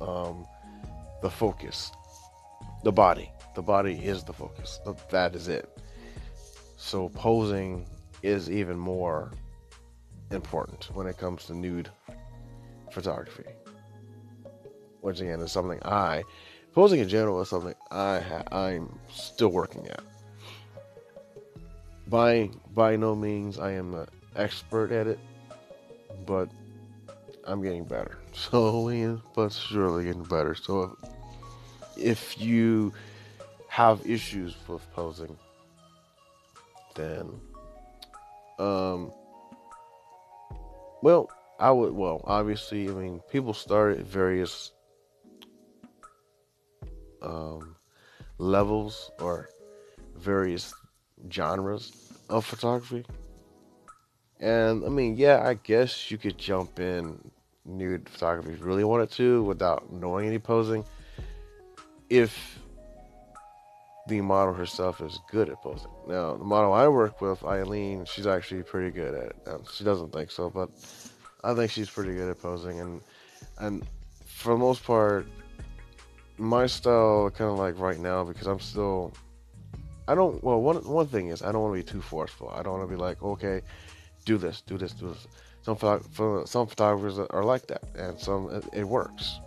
um, 0.00 0.46
the 1.22 1.30
focus, 1.30 1.90
the 2.84 2.92
body. 2.92 3.30
The 3.54 3.62
body 3.62 3.94
is 3.94 4.24
the 4.24 4.32
focus. 4.32 4.80
That 5.10 5.34
is 5.34 5.48
it. 5.48 5.68
So 6.76 7.10
posing 7.10 7.86
is 8.22 8.50
even 8.50 8.78
more 8.78 9.30
important 10.30 10.88
when 10.94 11.06
it 11.06 11.18
comes 11.18 11.46
to 11.46 11.54
nude 11.54 11.90
photography. 12.90 13.44
Which 15.00 15.20
again 15.20 15.40
is 15.40 15.52
something 15.52 15.80
I 15.84 16.22
posing 16.72 17.00
in 17.00 17.08
general 17.08 17.40
is 17.42 17.48
something 17.48 17.74
I 17.90 18.20
ha- 18.20 18.44
I'm 18.50 18.98
still 19.10 19.48
working 19.48 19.86
at. 19.88 20.02
By 22.08 22.50
by 22.74 22.96
no 22.96 23.14
means 23.14 23.58
I 23.58 23.72
am 23.72 23.94
an 23.94 24.06
expert 24.36 24.92
at 24.92 25.06
it, 25.06 25.18
but 26.26 26.48
I'm 27.44 27.62
getting 27.62 27.84
better. 27.84 28.18
Slowly 28.32 29.20
but 29.34 29.52
surely 29.52 30.04
getting 30.04 30.24
better. 30.24 30.54
So 30.54 30.96
if 31.96 32.40
you 32.40 32.92
have 33.68 34.06
issues 34.06 34.54
with 34.68 34.90
posing, 34.92 35.36
then 36.94 37.40
um 38.58 39.12
well, 41.02 41.30
I 41.58 41.70
would 41.70 41.92
well, 41.92 42.20
obviously, 42.24 42.88
I 42.88 42.92
mean, 42.92 43.20
people 43.30 43.54
start 43.54 43.98
at 43.98 44.06
various 44.06 44.72
um 47.22 47.76
levels 48.38 49.10
or 49.20 49.48
various 50.16 50.74
genres 51.30 51.92
of 52.28 52.44
photography. 52.44 53.04
And 54.40 54.84
I 54.84 54.88
mean, 54.88 55.16
yeah, 55.16 55.46
I 55.46 55.54
guess 55.54 56.10
you 56.10 56.18
could 56.18 56.36
jump 56.36 56.80
in 56.80 57.30
nude 57.64 58.08
photography 58.08 58.52
if 58.52 58.60
you 58.60 58.64
really 58.64 58.84
wanted 58.84 59.10
to 59.12 59.42
without 59.44 59.92
knowing 59.92 60.26
any 60.26 60.38
posing. 60.38 60.84
If 62.10 62.58
the 64.08 64.20
model 64.20 64.52
herself 64.52 65.00
is 65.00 65.20
good 65.30 65.48
at 65.48 65.62
posing. 65.62 65.90
Now, 66.08 66.36
the 66.36 66.44
model 66.44 66.72
I 66.72 66.88
work 66.88 67.20
with, 67.20 67.44
Eileen, 67.44 68.04
she's 68.04 68.26
actually 68.26 68.64
pretty 68.64 68.90
good 68.90 69.14
at 69.14 69.26
it. 69.26 69.60
she 69.72 69.84
doesn't 69.84 70.12
think 70.12 70.30
so, 70.30 70.50
but 70.50 70.70
I 71.44 71.54
think 71.54 71.70
she's 71.70 71.88
pretty 71.88 72.14
good 72.14 72.28
at 72.28 72.40
posing. 72.40 72.80
And 72.80 73.00
and 73.58 73.86
for 74.24 74.54
the 74.54 74.58
most 74.58 74.84
part, 74.84 75.26
my 76.36 76.66
style 76.66 77.30
kind 77.30 77.50
of 77.50 77.58
like 77.58 77.78
right 77.78 77.98
now 77.98 78.24
because 78.24 78.46
I'm 78.46 78.60
still. 78.60 79.12
I 80.08 80.14
don't. 80.14 80.42
Well, 80.42 80.60
one 80.60 80.76
one 80.84 81.06
thing 81.06 81.28
is 81.28 81.42
I 81.42 81.52
don't 81.52 81.62
want 81.62 81.74
to 81.76 81.84
be 81.84 81.90
too 81.90 82.02
forceful. 82.02 82.50
I 82.54 82.62
don't 82.62 82.78
want 82.78 82.88
to 82.88 82.94
be 82.94 83.00
like, 83.00 83.22
okay, 83.22 83.62
do 84.24 84.36
this, 84.36 84.60
do 84.62 84.76
this, 84.76 84.92
do 84.92 85.08
this. 85.08 85.26
Some 85.62 85.76
some 86.46 86.66
photographers 86.66 87.18
are 87.18 87.44
like 87.44 87.66
that, 87.68 87.82
and 87.94 88.18
some 88.18 88.50
it, 88.50 88.64
it 88.72 88.84
works. 88.84 89.38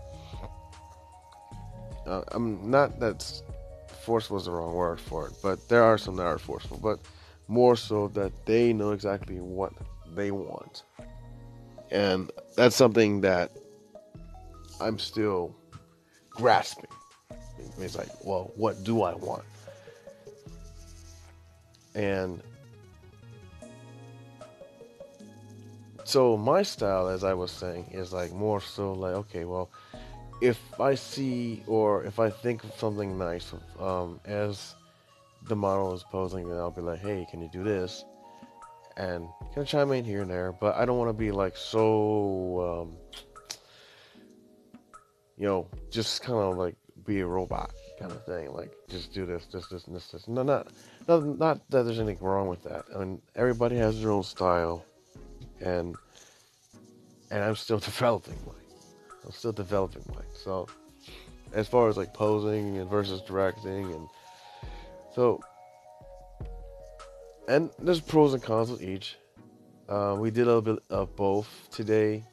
Uh, 2.07 2.21
I'm 2.31 2.69
not 2.69 2.99
that 2.99 3.41
forceful 4.03 4.37
is 4.37 4.45
the 4.45 4.51
wrong 4.51 4.73
word 4.75 5.01
for 5.01 5.27
it, 5.27 5.33
but 5.41 5.67
there 5.67 5.83
are 5.83 5.97
some 5.97 6.15
that 6.17 6.25
are 6.25 6.37
forceful, 6.37 6.79
but 6.81 6.99
more 7.47 7.75
so 7.75 8.07
that 8.09 8.31
they 8.45 8.71
know 8.71 8.91
exactly 8.91 9.39
what 9.39 9.73
they 10.13 10.31
want, 10.31 10.83
and 11.91 12.31
that's 12.55 12.75
something 12.75 13.21
that 13.21 13.51
I'm 14.79 14.99
still 14.99 15.55
grasping. 16.29 16.85
It's 17.79 17.97
like, 17.97 18.09
well, 18.23 18.51
what 18.55 18.83
do 18.83 19.01
I 19.01 19.15
want? 19.15 19.43
And 21.95 22.41
so 26.03 26.37
my 26.37 26.61
style, 26.61 27.07
as 27.07 27.23
I 27.23 27.33
was 27.33 27.51
saying, 27.51 27.89
is 27.91 28.13
like 28.13 28.31
more 28.33 28.61
so 28.61 28.93
like 28.93 29.15
okay, 29.15 29.45
well, 29.45 29.69
if 30.41 30.59
I 30.79 30.95
see 30.95 31.63
or 31.67 32.03
if 32.03 32.19
I 32.19 32.29
think 32.29 32.63
of 32.63 32.73
something 32.77 33.17
nice 33.17 33.53
um, 33.79 34.19
as 34.25 34.75
the 35.47 35.55
model 35.55 35.93
is 35.93 36.03
posing, 36.03 36.49
then 36.49 36.57
I'll 36.57 36.71
be 36.71 36.81
like, 36.81 36.99
hey, 36.99 37.25
can 37.29 37.41
you 37.41 37.49
do 37.51 37.63
this? 37.63 38.03
And 38.97 39.27
can 39.53 39.63
I 39.63 39.65
chime 39.65 39.91
in 39.91 40.05
here 40.05 40.21
and 40.21 40.29
there, 40.29 40.51
but 40.51 40.75
I 40.75 40.85
don't 40.85 40.97
want 40.97 41.09
to 41.09 41.13
be 41.13 41.31
like 41.31 41.57
so, 41.57 42.87
um, 42.91 43.57
you 45.37 45.45
know, 45.45 45.67
just 45.91 46.21
kind 46.21 46.39
of 46.39 46.57
like 46.57 46.75
be 47.05 47.19
a 47.19 47.25
robot 47.25 47.71
kind 47.99 48.11
of 48.11 48.23
thing. 48.25 48.53
Like 48.53 48.73
just 48.87 49.13
do 49.13 49.25
this, 49.25 49.45
this, 49.51 49.67
this, 49.67 49.83
this, 49.83 50.07
this. 50.07 50.27
No, 50.27 50.43
not, 50.43 50.67
not, 51.07 51.23
not 51.39 51.69
that 51.69 51.83
there's 51.83 51.99
anything 51.99 52.25
wrong 52.25 52.47
with 52.47 52.63
that. 52.63 52.85
I 52.93 52.99
mean, 52.99 53.21
everybody 53.35 53.77
has 53.77 54.01
their 54.01 54.11
own 54.11 54.23
style 54.23 54.85
and 55.61 55.95
and 57.31 57.43
I'm 57.43 57.55
still 57.55 57.79
developing 57.91 58.37
mine. 58.45 58.55
I'm 59.25 59.31
still 59.31 59.51
developing 59.51 60.03
mine. 60.13 60.25
So 60.33 60.67
as 61.55 61.67
far 61.67 61.87
as 61.87 61.97
like 61.97 62.13
posing 62.13 62.77
and 62.77 62.89
versus 62.89 63.21
directing 63.21 63.91
and 63.93 64.07
so 65.15 65.39
and 67.47 67.69
there's 67.79 68.01
pros 68.01 68.33
and 68.33 68.43
cons 68.43 68.69
with 68.69 68.83
each 68.83 69.17
uh, 69.87 70.15
we 70.19 70.29
did 70.31 70.43
a 70.43 70.45
little 70.45 70.61
bit 70.61 70.83
of 70.89 71.15
both 71.15 71.47
today 71.71 72.23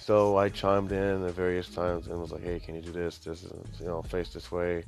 so 0.00 0.36
i 0.36 0.48
chimed 0.48 0.90
in 0.92 1.24
at 1.24 1.34
various 1.34 1.68
times 1.68 2.08
and 2.08 2.20
was 2.20 2.32
like 2.32 2.42
hey 2.42 2.58
can 2.58 2.74
you 2.74 2.80
do 2.80 2.92
this 2.92 3.18
this 3.18 3.44
is 3.44 3.52
you 3.80 3.86
know 3.86 4.02
face 4.02 4.30
this 4.30 4.50
way 4.50 4.82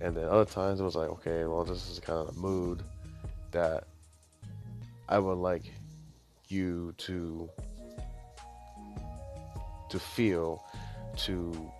and 0.00 0.16
then 0.16 0.24
other 0.24 0.44
times 0.44 0.80
it 0.80 0.84
was 0.84 0.96
like 0.96 1.08
okay 1.08 1.44
well 1.44 1.64
this 1.64 1.90
is 1.90 1.98
kind 1.98 2.18
of 2.18 2.34
the 2.34 2.40
mood 2.40 2.82
that 3.50 3.84
i 5.08 5.18
would 5.18 5.38
like 5.38 5.64
you 6.48 6.94
to 6.98 7.48
to 9.88 9.98
feel 9.98 10.64
to 11.16 11.70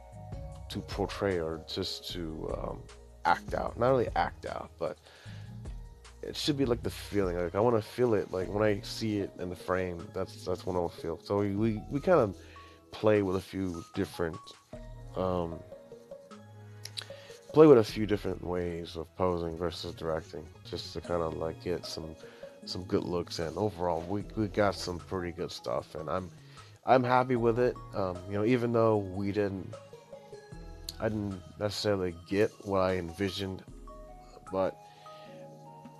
to 0.68 0.80
portray 0.80 1.38
or 1.38 1.60
just 1.66 2.10
to 2.12 2.56
um, 2.56 2.78
act 3.24 3.54
out. 3.54 3.78
Not 3.78 3.90
really 3.90 4.08
act 4.16 4.46
out, 4.46 4.70
but 4.78 4.96
it 6.22 6.36
should 6.36 6.56
be 6.56 6.64
like 6.64 6.82
the 6.82 6.90
feeling. 6.90 7.36
Like 7.36 7.54
I 7.54 7.60
want 7.60 7.76
to 7.76 7.82
feel 7.82 8.14
it. 8.14 8.32
Like 8.32 8.48
when 8.48 8.62
I 8.62 8.80
see 8.82 9.18
it 9.18 9.30
in 9.38 9.50
the 9.50 9.56
frame, 9.56 10.06
that's 10.14 10.44
that's 10.44 10.64
what 10.64 10.76
I 10.76 10.78
will 10.78 10.88
feel. 10.88 11.18
So 11.22 11.38
we 11.38 11.56
we, 11.56 11.82
we 11.90 12.00
kind 12.00 12.20
of 12.20 12.36
play 12.92 13.22
with 13.22 13.36
a 13.36 13.40
few 13.40 13.84
different 13.94 14.38
um, 15.16 15.58
play 17.52 17.66
with 17.66 17.78
a 17.78 17.84
few 17.84 18.06
different 18.06 18.44
ways 18.44 18.96
of 18.96 19.14
posing 19.16 19.56
versus 19.56 19.94
directing, 19.94 20.46
just 20.64 20.92
to 20.94 21.00
kind 21.00 21.22
of 21.22 21.36
like 21.36 21.62
get 21.62 21.84
some 21.84 22.14
some 22.64 22.84
good 22.84 23.04
looks. 23.04 23.38
And 23.38 23.56
overall, 23.56 24.02
we 24.08 24.24
we 24.36 24.48
got 24.48 24.74
some 24.74 24.98
pretty 24.98 25.32
good 25.32 25.50
stuff, 25.50 25.94
and 25.94 26.08
I'm 26.08 26.30
I'm 26.86 27.04
happy 27.04 27.36
with 27.36 27.58
it. 27.58 27.76
Um, 27.94 28.16
you 28.28 28.34
know, 28.34 28.44
even 28.44 28.72
though 28.72 28.98
we 28.98 29.32
didn't 29.32 29.74
I 31.00 31.08
didn't 31.08 31.40
necessarily 31.58 32.14
get 32.28 32.50
what 32.62 32.80
I 32.80 32.96
envisioned, 32.96 33.62
but 34.52 34.76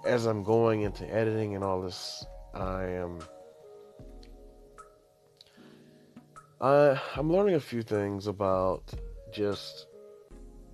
as 0.04 0.26
I'm 0.26 0.42
going 0.42 0.82
into 0.82 1.08
editing 1.12 1.54
and 1.54 1.64
all 1.64 1.80
this, 1.82 2.24
I 2.54 2.84
am 2.84 3.18
I 6.60 7.00
I'm 7.16 7.32
learning 7.32 7.54
a 7.54 7.60
few 7.60 7.82
things 7.82 8.26
about 8.26 8.82
just 9.32 9.86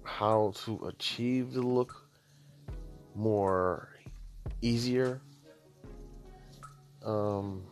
how 0.07 0.53
to 0.65 0.87
achieve 0.87 1.53
the 1.53 1.61
look 1.61 2.07
more 3.15 3.89
easier. 4.63 5.21
Um, 7.05 7.63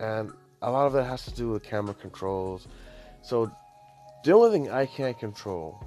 and 0.00 0.32
a 0.62 0.70
lot 0.70 0.86
of 0.86 0.92
that 0.94 1.04
has 1.04 1.24
to 1.24 1.30
do 1.30 1.50
with 1.50 1.62
camera 1.62 1.94
controls. 1.94 2.66
So 3.22 3.50
the 4.24 4.32
only 4.32 4.50
thing 4.50 4.70
I 4.70 4.86
can't 4.86 5.18
control, 5.18 5.84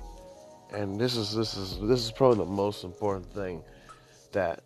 and 0.71 0.99
this 0.99 1.15
is 1.15 1.35
this 1.35 1.57
is 1.57 1.79
this 1.81 2.01
is 2.01 2.11
probably 2.11 2.37
the 2.37 2.51
most 2.51 2.83
important 2.83 3.31
thing 3.33 3.63
that 4.31 4.63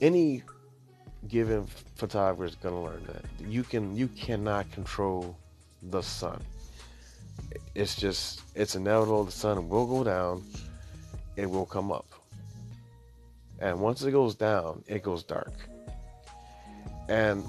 any 0.00 0.42
given 1.28 1.66
photographer 1.94 2.44
is 2.44 2.56
going 2.56 2.74
to 2.74 2.80
learn 2.80 3.04
that 3.06 3.48
you 3.48 3.62
can 3.62 3.96
you 3.96 4.08
cannot 4.08 4.70
control 4.72 5.36
the 5.82 6.02
sun. 6.02 6.40
It's 7.74 7.94
just 7.94 8.42
it's 8.54 8.74
inevitable. 8.74 9.24
The 9.24 9.32
sun 9.32 9.68
will 9.68 9.86
go 9.86 10.04
down. 10.04 10.44
It 11.36 11.48
will 11.48 11.66
come 11.66 11.90
up. 11.90 12.06
And 13.60 13.80
once 13.80 14.02
it 14.02 14.10
goes 14.10 14.34
down, 14.34 14.82
it 14.86 15.02
goes 15.02 15.22
dark. 15.22 15.52
And 17.08 17.44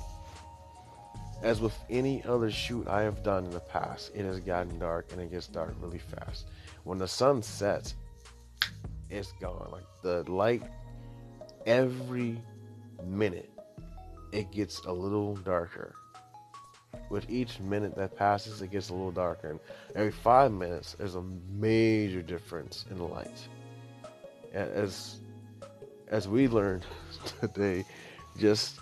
as 1.42 1.60
with 1.60 1.77
any 1.89 2.24
other 2.24 2.50
shoot 2.50 2.88
I 2.88 3.02
have 3.02 3.24
done 3.24 3.45
in 3.45 3.52
the 3.52 3.60
past, 3.60 4.12
it 4.15 4.24
has 4.24 4.39
gotten 4.39 4.80
dark 4.80 5.12
and 5.12 5.19
it 5.19 5.32
gets 5.32 5.47
dark 5.47 5.76
really 5.82 6.00
fast. 6.00 6.47
When 6.86 6.97
the 6.97 7.08
sun 7.08 7.41
sets, 7.41 7.95
it's 9.10 9.34
gone. 9.34 9.69
Like 9.71 9.86
the 10.02 10.30
light, 10.32 10.63
every 11.65 12.41
minute, 13.06 13.52
it 14.32 14.52
gets 14.52 14.80
a 14.86 14.91
little 14.91 15.36
darker. 15.36 15.95
With 17.10 17.29
each 17.29 17.60
minute 17.60 17.95
that 17.95 18.17
passes, 18.17 18.62
it 18.62 18.71
gets 18.71 18.89
a 18.89 18.93
little 18.93 19.12
darker. 19.12 19.51
And 19.51 19.60
every 19.95 20.12
five 20.12 20.51
minutes, 20.51 20.93
there's 20.93 21.15
a 21.15 21.23
major 21.51 22.21
difference 22.21 22.86
in 22.89 22.97
the 22.97 23.03
light. 23.03 23.47
As 24.53 25.19
as 26.10 26.27
we 26.27 26.47
learned 26.47 26.86
today, 27.41 27.86
just 28.38 28.79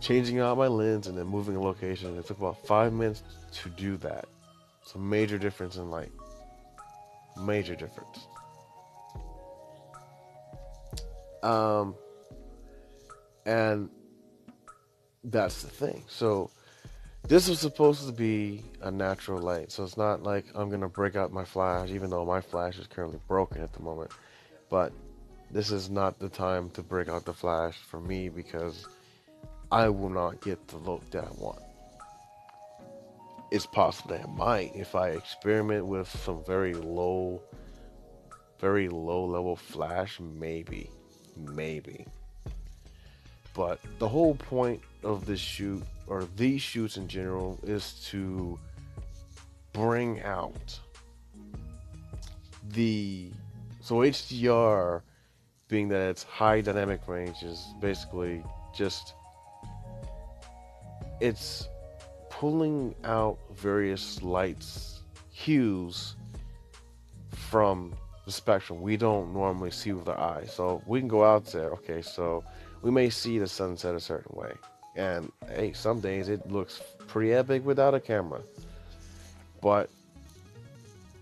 changing 0.00 0.38
out 0.38 0.58
my 0.58 0.66
lens 0.66 1.06
and 1.06 1.16
then 1.16 1.26
moving 1.26 1.56
a 1.56 1.60
location. 1.60 2.16
It 2.18 2.26
took 2.26 2.38
about 2.38 2.66
five 2.66 2.92
minutes 2.92 3.22
to 3.62 3.68
do 3.70 3.96
that. 3.98 4.26
It's 4.82 4.94
a 4.94 4.98
major 4.98 5.38
difference 5.38 5.76
in 5.76 5.90
light. 5.90 6.12
Major 7.38 7.74
difference. 7.74 8.26
Um, 11.42 11.94
and 13.46 13.90
that's 15.24 15.62
the 15.62 15.68
thing. 15.68 16.04
So 16.06 16.50
this 17.26 17.48
was 17.48 17.58
supposed 17.58 18.06
to 18.06 18.12
be 18.12 18.62
a 18.82 18.90
natural 18.90 19.40
light. 19.40 19.72
So 19.72 19.82
it's 19.82 19.96
not 19.96 20.22
like 20.22 20.44
I'm 20.54 20.70
gonna 20.70 20.88
break 20.88 21.16
out 21.16 21.32
my 21.32 21.44
flash, 21.44 21.90
even 21.90 22.10
though 22.10 22.24
my 22.24 22.40
flash 22.40 22.78
is 22.78 22.86
currently 22.86 23.20
broken 23.26 23.62
at 23.62 23.72
the 23.72 23.80
moment. 23.80 24.10
But 24.68 24.92
this 25.50 25.70
is 25.70 25.88
not 25.88 26.18
the 26.18 26.28
time 26.28 26.70
to 26.70 26.82
break 26.82 27.08
out 27.08 27.24
the 27.24 27.32
flash 27.32 27.76
for 27.76 28.00
me 28.00 28.28
because 28.28 28.86
I 29.72 29.88
will 29.88 30.10
not 30.10 30.40
get 30.42 30.68
the 30.68 30.76
look 30.76 31.08
that 31.10 31.24
I 31.24 31.30
want. 31.38 31.62
It's 33.50 33.66
possible 33.66 34.16
that 34.16 34.26
I 34.26 34.30
might 34.30 34.72
if 34.74 34.94
I 34.94 35.10
experiment 35.10 35.86
with 35.86 36.08
some 36.08 36.44
very 36.44 36.74
low, 36.74 37.40
very 38.60 38.88
low 38.88 39.24
level 39.24 39.56
flash, 39.56 40.20
maybe, 40.20 40.90
maybe. 41.36 42.06
But 43.54 43.80
the 43.98 44.08
whole 44.08 44.34
point 44.34 44.82
of 45.04 45.24
this 45.24 45.40
shoot, 45.40 45.82
or 46.06 46.26
these 46.36 46.60
shoots 46.60 46.96
in 46.96 47.08
general, 47.08 47.58
is 47.62 48.04
to 48.10 48.58
bring 49.72 50.22
out 50.22 50.78
the 52.70 53.30
so 53.80 53.96
HDR 53.96 55.02
being 55.68 55.88
that 55.88 56.08
it's 56.10 56.22
high 56.22 56.60
dynamic 56.60 57.06
range 57.06 57.42
is 57.42 57.66
basically 57.80 58.42
just 58.74 59.14
it's 61.20 61.68
pulling 62.30 62.94
out 63.04 63.38
various 63.54 64.22
lights 64.22 65.02
hues 65.30 66.16
from 67.30 67.94
the 68.24 68.32
spectrum 68.32 68.80
we 68.80 68.96
don't 68.96 69.32
normally 69.32 69.70
see 69.70 69.92
with 69.92 70.08
our 70.08 70.18
eyes. 70.18 70.52
So 70.52 70.82
we 70.86 70.98
can 70.98 71.08
go 71.08 71.24
out 71.24 71.44
there, 71.46 71.70
okay, 71.70 72.02
so 72.02 72.42
we 72.82 72.90
may 72.90 73.10
see 73.10 73.38
the 73.38 73.46
sunset 73.46 73.94
a 73.94 74.00
certain 74.00 74.34
way. 74.36 74.52
And 74.96 75.32
hey, 75.48 75.72
some 75.72 76.00
days 76.00 76.28
it 76.28 76.50
looks 76.50 76.80
pretty 77.06 77.32
epic 77.32 77.64
without 77.64 77.94
a 77.94 78.00
camera. 78.00 78.42
But 79.60 79.90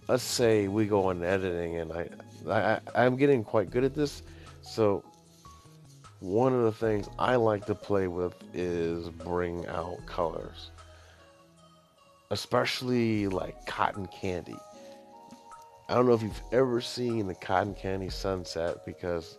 let's 0.09 0.23
say 0.23 0.69
we 0.69 0.87
go 0.87 1.07
on 1.07 1.23
editing 1.23 1.77
and 1.77 1.93
I, 1.93 2.09
I 2.51 2.81
I'm 2.95 3.17
getting 3.17 3.45
quite 3.45 3.71
good 3.71 3.85
at 3.85 3.95
this. 3.95 4.23
So 4.63 5.05
one 6.21 6.53
of 6.53 6.63
the 6.63 6.73
things 6.73 7.09
I 7.19 7.37
like 7.37 7.67
to 7.67 7.75
play 7.75 8.09
with 8.09 8.35
is 8.55 9.09
bring 9.09 9.67
out 9.67 9.99
colors, 10.07 10.71
especially 12.31 13.27
like 13.29 13.67
cotton 13.67 14.07
candy. 14.07 14.57
I 15.89 15.95
don't 15.95 16.07
know 16.07 16.15
if 16.15 16.23
you've 16.23 16.43
ever 16.53 16.81
seen 16.81 17.27
the 17.27 17.35
cotton 17.35 17.75
candy 17.75 18.09
sunset 18.09 18.87
because 18.87 19.37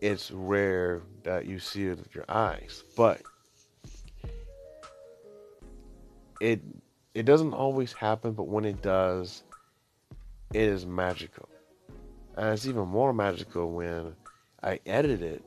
it's 0.00 0.30
rare 0.30 1.02
that 1.24 1.46
you 1.46 1.58
see 1.58 1.86
it 1.88 1.98
with 1.98 2.14
your 2.14 2.24
eyes, 2.28 2.84
but 2.96 3.22
it 6.40 6.60
it 7.14 7.24
doesn't 7.24 7.54
always 7.54 7.92
happen, 7.92 8.32
but 8.32 8.46
when 8.46 8.64
it 8.64 8.82
does, 8.82 9.42
it 10.52 10.62
is 10.62 10.84
magical. 10.84 11.48
And 12.36 12.52
it's 12.52 12.66
even 12.66 12.86
more 12.88 13.12
magical 13.12 13.70
when 13.70 14.14
I 14.62 14.80
edit 14.84 15.22
it 15.22 15.42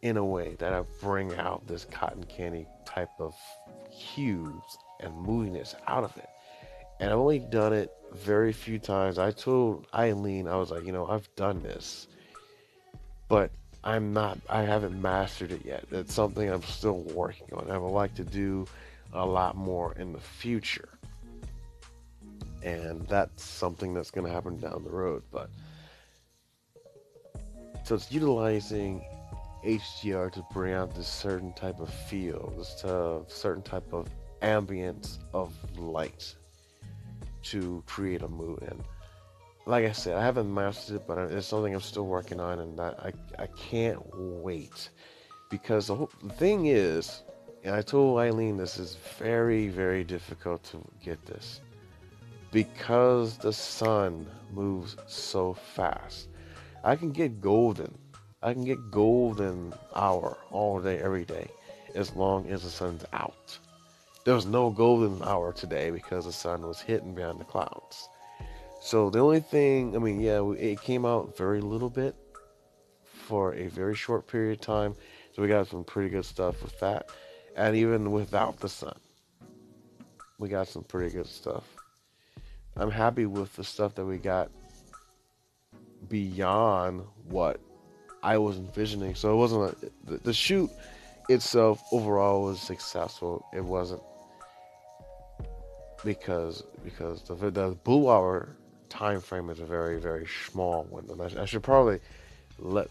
in 0.00 0.16
a 0.16 0.24
way 0.24 0.56
that 0.58 0.72
I 0.72 0.82
bring 1.00 1.34
out 1.34 1.66
this 1.66 1.84
cotton 1.84 2.24
candy 2.24 2.66
type 2.86 3.10
of 3.18 3.34
hues 3.90 4.62
and 5.00 5.12
moviness 5.26 5.74
out 5.86 6.04
of 6.04 6.16
it. 6.16 6.28
And 7.00 7.10
I've 7.10 7.18
only 7.18 7.40
done 7.40 7.72
it 7.72 7.92
very 8.12 8.52
few 8.52 8.78
times. 8.78 9.18
I 9.18 9.30
told 9.30 9.86
Eileen, 9.92 10.48
I 10.48 10.56
was 10.56 10.70
like, 10.70 10.84
you 10.84 10.92
know, 10.92 11.06
I've 11.06 11.28
done 11.36 11.62
this, 11.62 12.06
but 13.28 13.50
I'm 13.82 14.12
not, 14.14 14.38
I 14.48 14.62
haven't 14.62 15.00
mastered 15.00 15.52
it 15.52 15.66
yet. 15.66 15.84
It's 15.90 16.14
something 16.14 16.48
I'm 16.48 16.62
still 16.62 17.00
working 17.00 17.48
on. 17.52 17.70
I 17.70 17.76
would 17.76 17.88
like 17.88 18.14
to 18.14 18.24
do 18.24 18.66
a 19.14 19.24
lot 19.24 19.56
more 19.56 19.94
in 19.94 20.12
the 20.12 20.20
future. 20.20 20.98
And 22.62 23.06
that's 23.08 23.44
something 23.44 23.94
that's 23.94 24.10
going 24.10 24.26
to 24.26 24.32
happen 24.32 24.58
down 24.58 24.84
the 24.84 24.90
road. 24.90 25.22
But 25.30 25.50
so 27.84 27.94
it's 27.94 28.10
utilizing 28.10 29.04
HDR 29.64 30.32
to 30.32 30.44
bring 30.52 30.74
out 30.74 30.94
this 30.94 31.08
certain 31.08 31.52
type 31.54 31.80
of 31.80 31.92
feel, 31.92 32.52
this 32.56 32.84
uh, 32.84 33.20
certain 33.28 33.62
type 33.62 33.92
of 33.92 34.08
ambience 34.42 35.18
of 35.32 35.52
light. 35.78 36.34
to 37.42 37.82
create 37.86 38.22
a 38.22 38.28
mood. 38.28 38.62
And 38.62 38.82
like 39.66 39.84
I 39.84 39.92
said, 39.92 40.16
I 40.16 40.22
haven't 40.24 40.52
mastered 40.52 40.96
it, 40.96 41.06
but 41.06 41.18
it's 41.18 41.46
something 41.46 41.74
I'm 41.74 41.80
still 41.80 42.06
working 42.06 42.40
on, 42.40 42.60
and 42.60 42.80
I 42.80 43.12
I, 43.38 43.46
can't 43.48 44.00
wait 44.16 44.90
because 45.50 45.86
the, 45.88 45.94
whole, 45.94 46.10
the 46.22 46.32
thing 46.32 46.66
is, 46.66 47.22
and 47.64 47.74
I 47.74 47.82
told 47.82 48.20
Eileen 48.20 48.56
this 48.56 48.78
is 48.78 48.96
very 49.18 49.68
very 49.68 50.04
difficult 50.04 50.62
to 50.64 50.84
get 51.02 51.24
this 51.26 51.60
because 52.54 53.36
the 53.36 53.52
sun 53.52 54.26
moves 54.52 54.96
so 55.08 55.54
fast. 55.54 56.28
I 56.84 56.94
can 56.94 57.10
get 57.10 57.40
golden. 57.40 57.92
I 58.42 58.52
can 58.52 58.64
get 58.64 58.92
golden 58.92 59.74
hour 59.96 60.38
all 60.52 60.80
day, 60.80 60.98
every 60.98 61.24
day, 61.24 61.48
as 61.96 62.14
long 62.14 62.48
as 62.50 62.62
the 62.62 62.70
sun's 62.70 63.04
out. 63.12 63.58
There 64.24 64.34
was 64.34 64.46
no 64.46 64.70
golden 64.70 65.20
hour 65.26 65.52
today 65.52 65.90
because 65.90 66.26
the 66.26 66.32
sun 66.32 66.62
was 66.62 66.80
hidden 66.80 67.12
behind 67.12 67.40
the 67.40 67.44
clouds. 67.44 68.08
So 68.80 69.10
the 69.10 69.18
only 69.18 69.40
thing, 69.40 69.96
I 69.96 69.98
mean, 69.98 70.20
yeah, 70.20 70.48
it 70.52 70.80
came 70.80 71.04
out 71.04 71.36
very 71.36 71.60
little 71.60 71.90
bit 71.90 72.14
for 73.02 73.54
a 73.54 73.66
very 73.66 73.96
short 73.96 74.28
period 74.28 74.60
of 74.60 74.60
time. 74.60 74.94
So 75.32 75.42
we 75.42 75.48
got 75.48 75.66
some 75.66 75.82
pretty 75.82 76.10
good 76.10 76.24
stuff 76.24 76.62
with 76.62 76.78
that. 76.78 77.08
And 77.56 77.76
even 77.76 78.10
without 78.10 78.58
the 78.58 78.68
sun, 78.68 78.98
we 80.38 80.48
got 80.48 80.68
some 80.68 80.82
pretty 80.82 81.14
good 81.14 81.26
stuff. 81.26 81.64
I'm 82.76 82.90
happy 82.90 83.26
with 83.26 83.54
the 83.54 83.62
stuff 83.62 83.94
that 83.94 84.04
we 84.04 84.18
got 84.18 84.50
beyond 86.08 87.02
what 87.28 87.60
I 88.22 88.38
was 88.38 88.56
envisioning. 88.56 89.14
So 89.14 89.32
it 89.32 89.36
wasn't 89.36 89.62
a, 89.62 90.10
the, 90.10 90.18
the 90.18 90.32
shoot 90.32 90.70
itself 91.28 91.82
overall 91.92 92.42
was 92.42 92.60
successful. 92.60 93.46
It 93.54 93.64
wasn't 93.64 94.02
because 96.04 96.62
because 96.84 97.22
the 97.22 97.34
the 97.50 97.76
blue 97.84 98.10
hour 98.10 98.56
time 98.88 99.20
frame 99.20 99.48
is 99.48 99.60
a 99.60 99.64
very 99.64 99.98
very 100.00 100.26
small 100.46 100.84
window. 100.90 101.16
I, 101.22 101.42
I 101.42 101.44
should 101.44 101.62
probably 101.62 102.00
let 102.58 102.88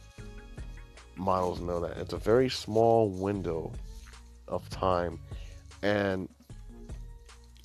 models 1.16 1.60
know 1.60 1.80
that 1.82 1.98
it's 1.98 2.14
a 2.14 2.18
very 2.18 2.50
small 2.50 3.10
window 3.10 3.72
of 4.48 4.70
time, 4.70 5.20
and 5.82 6.30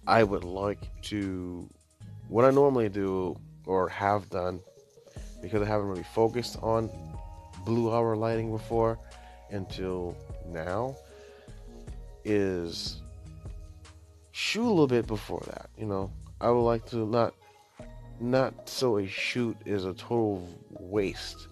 I 0.07 0.23
would 0.23 0.45
like 0.45 0.89
to 1.03 1.69
what 2.29 2.45
I 2.45 2.51
normally 2.51 2.89
do 2.89 3.37
or 3.67 3.89
have 3.89 4.31
done 4.31 4.61
because 5.43 5.63
I 5.63 5.67
haven't 5.67 5.89
really 5.89 6.07
focused 6.15 6.59
on 6.63 6.91
blue 7.65 7.93
hour 7.93 8.17
lighting 8.17 8.51
before 8.51 8.99
until 9.51 10.17
now 10.47 10.97
is 12.25 13.03
shoot 14.33 14.65
a 14.65 14.69
little 14.69 14.87
bit 14.87 15.07
before 15.07 15.43
that 15.47 15.69
you 15.77 15.87
know. 15.87 16.11
I 16.41 16.51
would 16.51 16.63
like 16.63 16.87
to 16.91 17.07
not 17.07 17.35
not 18.21 18.69
so 18.69 18.99
a 18.99 19.07
shoot 19.07 19.57
is 19.65 19.85
a 19.85 19.93
total 19.95 20.49
waste. 20.71 21.49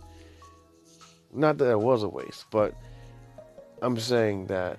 Not 1.33 1.59
that 1.59 1.71
it 1.71 1.81
was 1.81 2.03
a 2.03 2.09
waste 2.09 2.47
but 2.51 2.75
i'm 3.83 3.99
saying 3.99 4.47
that 4.47 4.79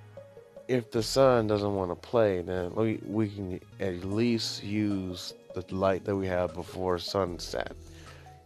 if 0.67 0.91
the 0.91 1.01
sun 1.01 1.47
doesn't 1.47 1.75
want 1.75 1.89
to 1.89 1.95
play 1.95 2.41
then 2.41 2.73
we, 2.75 2.99
we 3.06 3.30
can 3.30 3.60
at 3.80 4.03
least 4.03 4.63
use 4.63 5.34
the 5.53 5.75
light 5.75 6.06
that 6.06 6.15
we 6.15 6.27
have 6.27 6.53
before 6.53 6.99
sunset 6.99 7.75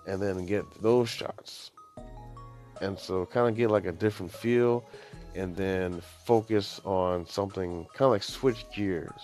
and 0.07 0.21
then 0.21 0.45
get 0.45 0.65
those 0.81 1.09
shots. 1.09 1.71
And 2.81 2.97
so 2.97 3.25
kind 3.25 3.47
of 3.47 3.55
get 3.55 3.69
like 3.69 3.85
a 3.85 3.91
different 3.91 4.31
feel 4.31 4.83
and 5.35 5.55
then 5.55 6.01
focus 6.25 6.81
on 6.83 7.25
something 7.27 7.85
kind 7.93 8.07
of 8.07 8.11
like 8.11 8.23
switch 8.23 8.65
gears 8.75 9.21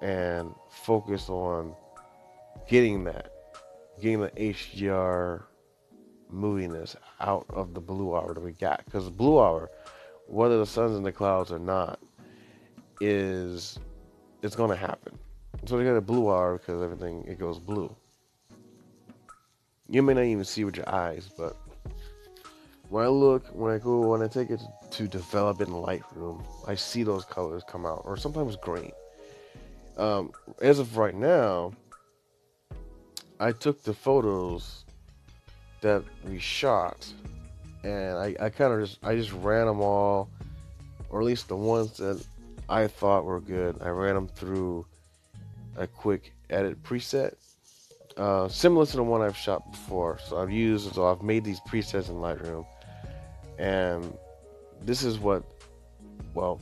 and 0.00 0.54
focus 0.70 1.28
on 1.28 1.74
getting 2.68 3.04
that, 3.04 3.32
getting 4.00 4.20
the 4.20 4.30
HDR 4.30 5.42
moviness 6.32 6.96
out 7.20 7.46
of 7.48 7.74
the 7.74 7.80
blue 7.80 8.14
hour 8.14 8.34
that 8.34 8.40
we 8.40 8.52
got. 8.52 8.84
Because 8.84 9.08
blue 9.10 9.40
hour, 9.40 9.70
whether 10.26 10.58
the 10.58 10.66
sun's 10.66 10.96
in 10.96 11.02
the 11.02 11.12
clouds 11.12 11.52
or 11.52 11.58
not, 11.58 11.98
is 13.00 13.78
it's 14.42 14.56
going 14.56 14.70
to 14.70 14.76
happen. 14.76 15.18
So 15.66 15.78
they 15.78 15.84
got 15.84 15.96
a 15.96 16.00
blue 16.00 16.30
hour 16.30 16.58
because 16.58 16.82
everything 16.82 17.24
it 17.26 17.38
goes 17.38 17.58
blue. 17.58 17.94
You 19.88 20.02
may 20.02 20.14
not 20.14 20.24
even 20.24 20.44
see 20.44 20.64
with 20.64 20.76
your 20.76 20.88
eyes, 20.88 21.28
but 21.36 21.56
when 22.88 23.04
I 23.04 23.08
look, 23.08 23.46
when 23.48 23.72
I 23.72 23.78
go, 23.78 24.00
when 24.08 24.22
I 24.22 24.28
take 24.28 24.50
it 24.50 24.60
to 24.92 25.08
develop 25.08 25.60
in 25.60 25.68
Lightroom, 25.68 26.44
I 26.66 26.74
see 26.74 27.02
those 27.02 27.24
colors 27.24 27.62
come 27.66 27.86
out, 27.86 28.02
or 28.04 28.16
sometimes 28.16 28.56
green. 28.56 28.92
Um, 29.96 30.32
as 30.60 30.78
of 30.78 30.96
right 30.96 31.14
now, 31.14 31.72
I 33.40 33.52
took 33.52 33.82
the 33.82 33.94
photos 33.94 34.84
that 35.80 36.02
we 36.24 36.38
shot, 36.38 37.06
and 37.84 38.18
I, 38.18 38.34
I 38.40 38.48
kind 38.48 38.72
of 38.72 38.80
just 38.80 38.98
I 39.04 39.14
just 39.14 39.32
ran 39.32 39.66
them 39.66 39.80
all, 39.80 40.28
or 41.10 41.20
at 41.20 41.26
least 41.26 41.48
the 41.48 41.56
ones 41.56 41.98
that 41.98 42.24
I 42.68 42.88
thought 42.88 43.24
were 43.24 43.40
good. 43.40 43.76
I 43.80 43.90
ran 43.90 44.14
them 44.14 44.28
through 44.28 44.86
a 45.76 45.86
quick 45.86 46.32
edit 46.50 46.82
preset 46.82 47.34
uh, 48.16 48.48
similar 48.48 48.86
to 48.86 48.96
the 48.96 49.02
one 49.02 49.22
I've 49.22 49.36
shot 49.36 49.70
before. 49.70 50.18
So 50.24 50.38
I've 50.38 50.50
used, 50.50 50.94
so 50.94 51.06
I've 51.06 51.22
made 51.22 51.44
these 51.44 51.60
presets 51.60 52.08
in 52.08 52.16
Lightroom, 52.16 52.66
and 53.58 54.16
this 54.82 55.02
is 55.02 55.18
what, 55.18 55.42
well, 56.34 56.60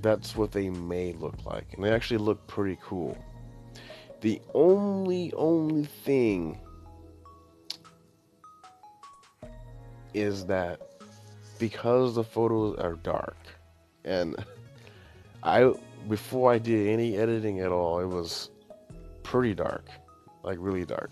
that's 0.00 0.36
what 0.36 0.52
they 0.52 0.68
may 0.68 1.12
look 1.12 1.44
like, 1.44 1.66
and 1.74 1.84
they 1.84 1.92
actually 1.92 2.18
look 2.18 2.46
pretty 2.46 2.78
cool. 2.82 3.16
The 4.20 4.40
only 4.54 5.32
only 5.34 5.84
thing 5.84 6.58
is 10.14 10.46
that 10.46 10.80
because 11.58 12.14
the 12.14 12.24
photos 12.24 12.78
are 12.78 12.94
dark, 12.94 13.36
and 14.04 14.36
I 15.42 15.72
before 16.08 16.52
I 16.52 16.58
did 16.58 16.88
any 16.88 17.16
editing 17.16 17.60
at 17.60 17.70
all, 17.70 18.00
it 18.00 18.06
was 18.06 18.50
pretty 19.22 19.54
dark 19.54 19.84
like 20.42 20.58
really 20.60 20.84
dark. 20.84 21.10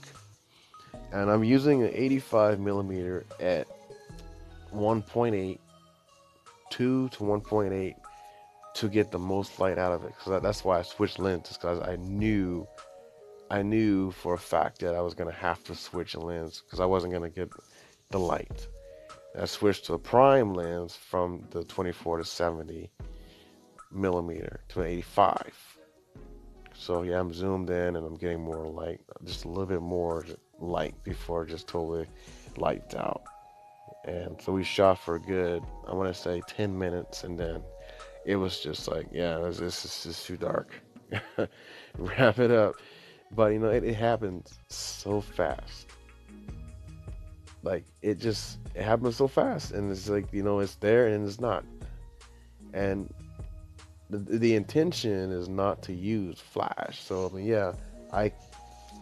And 1.12 1.30
I'm 1.30 1.44
using 1.44 1.82
an 1.82 1.90
85 1.92 2.60
millimeter 2.60 3.24
at 3.38 3.66
1.8, 4.72 5.58
2 6.70 7.08
to 7.08 7.18
1.8 7.18 7.94
to 8.74 8.88
get 8.88 9.10
the 9.10 9.18
most 9.18 9.58
light 9.58 9.78
out 9.78 9.92
of 9.92 10.04
it. 10.04 10.12
Because 10.16 10.42
that's 10.42 10.64
why 10.64 10.78
I 10.78 10.82
switched 10.82 11.18
lenses 11.18 11.56
because 11.56 11.80
I 11.80 11.96
knew, 11.96 12.66
I 13.50 13.62
knew 13.62 14.10
for 14.12 14.34
a 14.34 14.38
fact 14.38 14.80
that 14.80 14.94
I 14.94 15.00
was 15.00 15.14
gonna 15.14 15.32
have 15.32 15.62
to 15.64 15.74
switch 15.74 16.14
a 16.14 16.20
lens 16.20 16.62
because 16.64 16.80
I 16.80 16.86
wasn't 16.86 17.12
gonna 17.12 17.30
get 17.30 17.50
the 18.10 18.18
light. 18.18 18.68
I 19.38 19.44
switched 19.44 19.86
to 19.86 19.94
a 19.94 19.98
prime 19.98 20.54
lens 20.54 20.96
from 20.96 21.46
the 21.50 21.64
24 21.64 22.18
to 22.18 22.24
70 22.24 22.90
millimeter 23.92 24.60
to 24.68 24.80
an 24.80 24.86
85 24.88 25.70
so 26.80 27.02
yeah, 27.02 27.20
I'm 27.20 27.30
zoomed 27.30 27.68
in 27.68 27.94
and 27.94 28.06
I'm 28.06 28.16
getting 28.16 28.40
more 28.40 28.66
light, 28.66 29.00
just 29.26 29.44
a 29.44 29.48
little 29.48 29.66
bit 29.66 29.82
more 29.82 30.24
light 30.58 30.94
before 31.04 31.44
just 31.44 31.68
totally 31.68 32.06
lighted 32.56 32.94
out. 32.96 33.22
And 34.06 34.40
so 34.40 34.52
we 34.52 34.64
shot 34.64 34.98
for 34.98 35.16
a 35.16 35.20
good, 35.20 35.62
I 35.86 35.92
want 35.92 36.12
to 36.12 36.18
say 36.18 36.40
10 36.48 36.78
minutes, 36.78 37.22
and 37.24 37.38
then 37.38 37.62
it 38.24 38.36
was 38.36 38.60
just 38.60 38.88
like, 38.88 39.08
yeah, 39.12 39.38
this, 39.40 39.58
this 39.58 39.84
is 39.84 40.04
just 40.04 40.26
too 40.26 40.38
dark. 40.38 40.72
Wrap 41.98 42.38
it 42.38 42.50
up. 42.50 42.76
But 43.30 43.52
you 43.52 43.58
know, 43.58 43.68
it, 43.68 43.84
it 43.84 43.94
happened 43.94 44.50
so 44.68 45.20
fast. 45.20 45.86
Like 47.62 47.84
it 48.02 48.18
just 48.18 48.58
it 48.74 48.82
happened 48.82 49.14
so 49.14 49.28
fast, 49.28 49.72
and 49.72 49.90
it's 49.90 50.08
like 50.08 50.32
you 50.32 50.42
know, 50.42 50.60
it's 50.60 50.76
there 50.76 51.08
and 51.08 51.26
it's 51.26 51.40
not. 51.40 51.64
And 52.72 53.12
the, 54.08 54.18
the 54.18 54.54
intention 54.54 55.30
is 55.32 55.48
not 55.48 55.82
to 55.82 55.92
use 55.92 56.38
Flash. 56.40 57.02
So 57.02 57.28
I 57.30 57.36
mean, 57.36 57.46
yeah, 57.46 57.72
I 58.12 58.32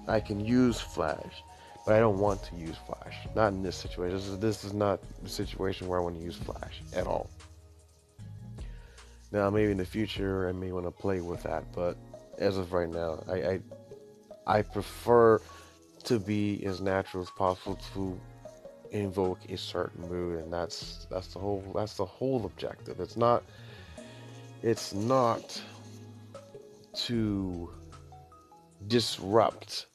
I 0.09 0.21
can 0.21 0.41
use 0.41 0.81
Flash, 0.81 1.43
but 1.87 1.95
I 1.95 2.01
don't 2.01 2.19
want 2.19 2.43
to 2.45 2.57
use 2.57 2.77
Flash. 2.87 3.15
Not 3.37 3.53
in 3.53 3.63
this 3.63 3.77
situation. 3.77 4.17
This 4.17 4.27
is, 4.27 4.39
this 4.39 4.65
is 4.65 4.73
not 4.73 5.01
the 5.23 5.29
situation 5.29 5.87
where 5.87 6.01
I 6.01 6.03
want 6.03 6.17
to 6.17 6.25
use 6.25 6.37
Flash 6.37 6.83
at 6.95 7.07
all. 7.07 7.31
Now, 9.31 9.51
maybe 9.51 9.71
in 9.71 9.77
the 9.77 9.85
future, 9.85 10.49
I 10.49 10.53
may 10.53 10.73
want 10.73 10.87
to 10.87 10.91
play 10.91 11.21
with 11.21 11.43
that, 11.43 11.65
but 11.75 11.97
as 12.39 12.57
of 12.57 12.73
right 12.73 12.89
now, 12.89 13.23
I, 13.29 13.35
I 13.35 13.61
I 14.47 14.63
prefer 14.63 15.41
to 16.05 16.19
be 16.19 16.65
as 16.65 16.81
natural 16.81 17.23
as 17.23 17.31
possible 17.31 17.79
to 17.93 18.19
invoke 18.91 19.39
a 19.51 19.57
certain 19.57 20.09
mood, 20.09 20.41
and 20.41 20.53
that's 20.53 21.07
that's 21.11 21.29
the 21.29 21.39
whole 21.39 21.65
that's 21.75 21.95
the 21.95 22.05
whole 22.05 22.47
objective. 22.47 23.01
It's 23.01 23.17
not 23.17 23.43
it's 24.63 24.93
not 24.95 25.61
to 26.95 27.71
disrupt 28.87 29.87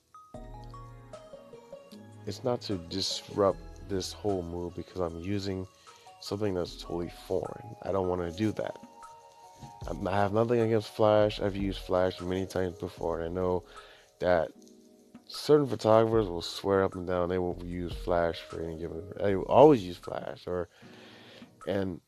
it's 2.25 2.43
not 2.43 2.61
to 2.61 2.75
disrupt 2.89 3.59
this 3.89 4.13
whole 4.13 4.43
mood 4.43 4.73
because 4.75 5.01
I'm 5.01 5.19
using 5.21 5.67
something 6.21 6.53
that's 6.53 6.81
totally 6.81 7.11
foreign. 7.27 7.75
I 7.83 7.91
don't 7.91 8.07
want 8.07 8.21
to 8.21 8.31
do 8.31 8.51
that. 8.53 8.77
I 10.07 10.15
have 10.15 10.33
nothing 10.33 10.61
against 10.61 10.89
Flash. 10.89 11.41
I've 11.41 11.57
used 11.57 11.79
Flash 11.79 12.21
many 12.21 12.45
times 12.45 12.77
before, 12.79 13.19
and 13.19 13.37
I 13.37 13.41
know 13.41 13.63
that 14.19 14.51
certain 15.33 15.67
photographers 15.67 16.27
will 16.27 16.41
swear 16.41 16.83
up 16.83 16.95
and 16.95 17.07
down 17.07 17.27
they 17.27 17.39
won't 17.39 17.63
use 17.63 17.91
Flash 17.91 18.39
for 18.39 18.61
any 18.61 18.77
given. 18.77 19.03
They 19.19 19.35
will 19.35 19.45
always 19.45 19.83
use 19.83 19.97
Flash, 19.97 20.43
or 20.47 20.69
and 21.67 21.99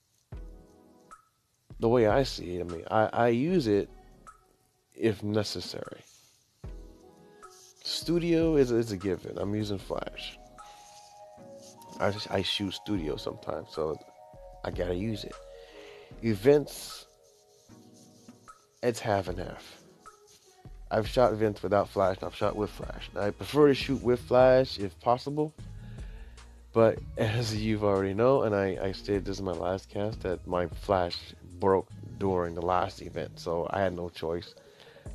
the 1.79 1.89
way 1.89 2.07
I 2.07 2.23
see 2.23 2.57
it, 2.57 2.61
I 2.61 2.63
mean, 2.63 2.83
I, 2.89 3.09
I 3.11 3.27
use 3.29 3.67
it 3.67 3.89
if 4.93 5.23
necessary. 5.23 6.01
Studio 7.83 8.55
is, 8.55 8.71
is 8.71 8.91
a 8.91 8.97
given. 8.97 9.37
I'm 9.37 9.53
using 9.55 9.77
Flash. 9.77 10.37
I 11.99 12.11
just, 12.11 12.29
I 12.31 12.41
shoot 12.41 12.73
studio 12.73 13.15
sometimes, 13.15 13.69
so 13.71 13.97
I 14.63 14.71
gotta 14.71 14.95
use 14.95 15.23
it. 15.23 15.35
Events, 16.23 17.07
it's 18.83 18.99
half 18.99 19.27
and 19.27 19.39
half. 19.39 19.84
I've 20.91 21.07
shot 21.07 21.33
events 21.33 21.63
without 21.63 21.89
flash, 21.89 22.17
and 22.17 22.25
I've 22.25 22.35
shot 22.35 22.55
with 22.55 22.69
flash. 22.69 23.09
I 23.15 23.31
prefer 23.31 23.67
to 23.67 23.73
shoot 23.73 24.01
with 24.03 24.19
flash 24.21 24.79
if 24.79 24.97
possible. 24.99 25.53
But 26.73 26.99
as 27.17 27.55
you've 27.55 27.83
already 27.83 28.13
know, 28.13 28.43
and 28.43 28.53
I, 28.53 28.77
I 28.81 28.91
stated 28.91 29.25
this 29.25 29.39
in 29.39 29.45
my 29.45 29.53
last 29.53 29.89
cast, 29.89 30.21
that 30.21 30.45
my 30.45 30.67
flash 30.67 31.17
broke 31.59 31.87
during 32.17 32.53
the 32.53 32.61
last 32.61 33.01
event, 33.01 33.39
so 33.39 33.67
I 33.69 33.79
had 33.79 33.95
no 33.95 34.09
choice 34.09 34.53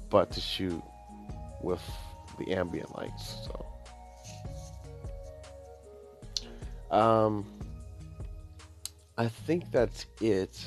but 0.08 0.32
to 0.32 0.40
shoot 0.40 0.82
with 1.62 1.82
the 2.38 2.54
ambient 2.54 2.96
lights. 2.96 3.36
So, 3.44 3.66
um, 6.96 7.44
I 9.18 9.28
think 9.28 9.70
that's 9.70 10.06
it. 10.20 10.66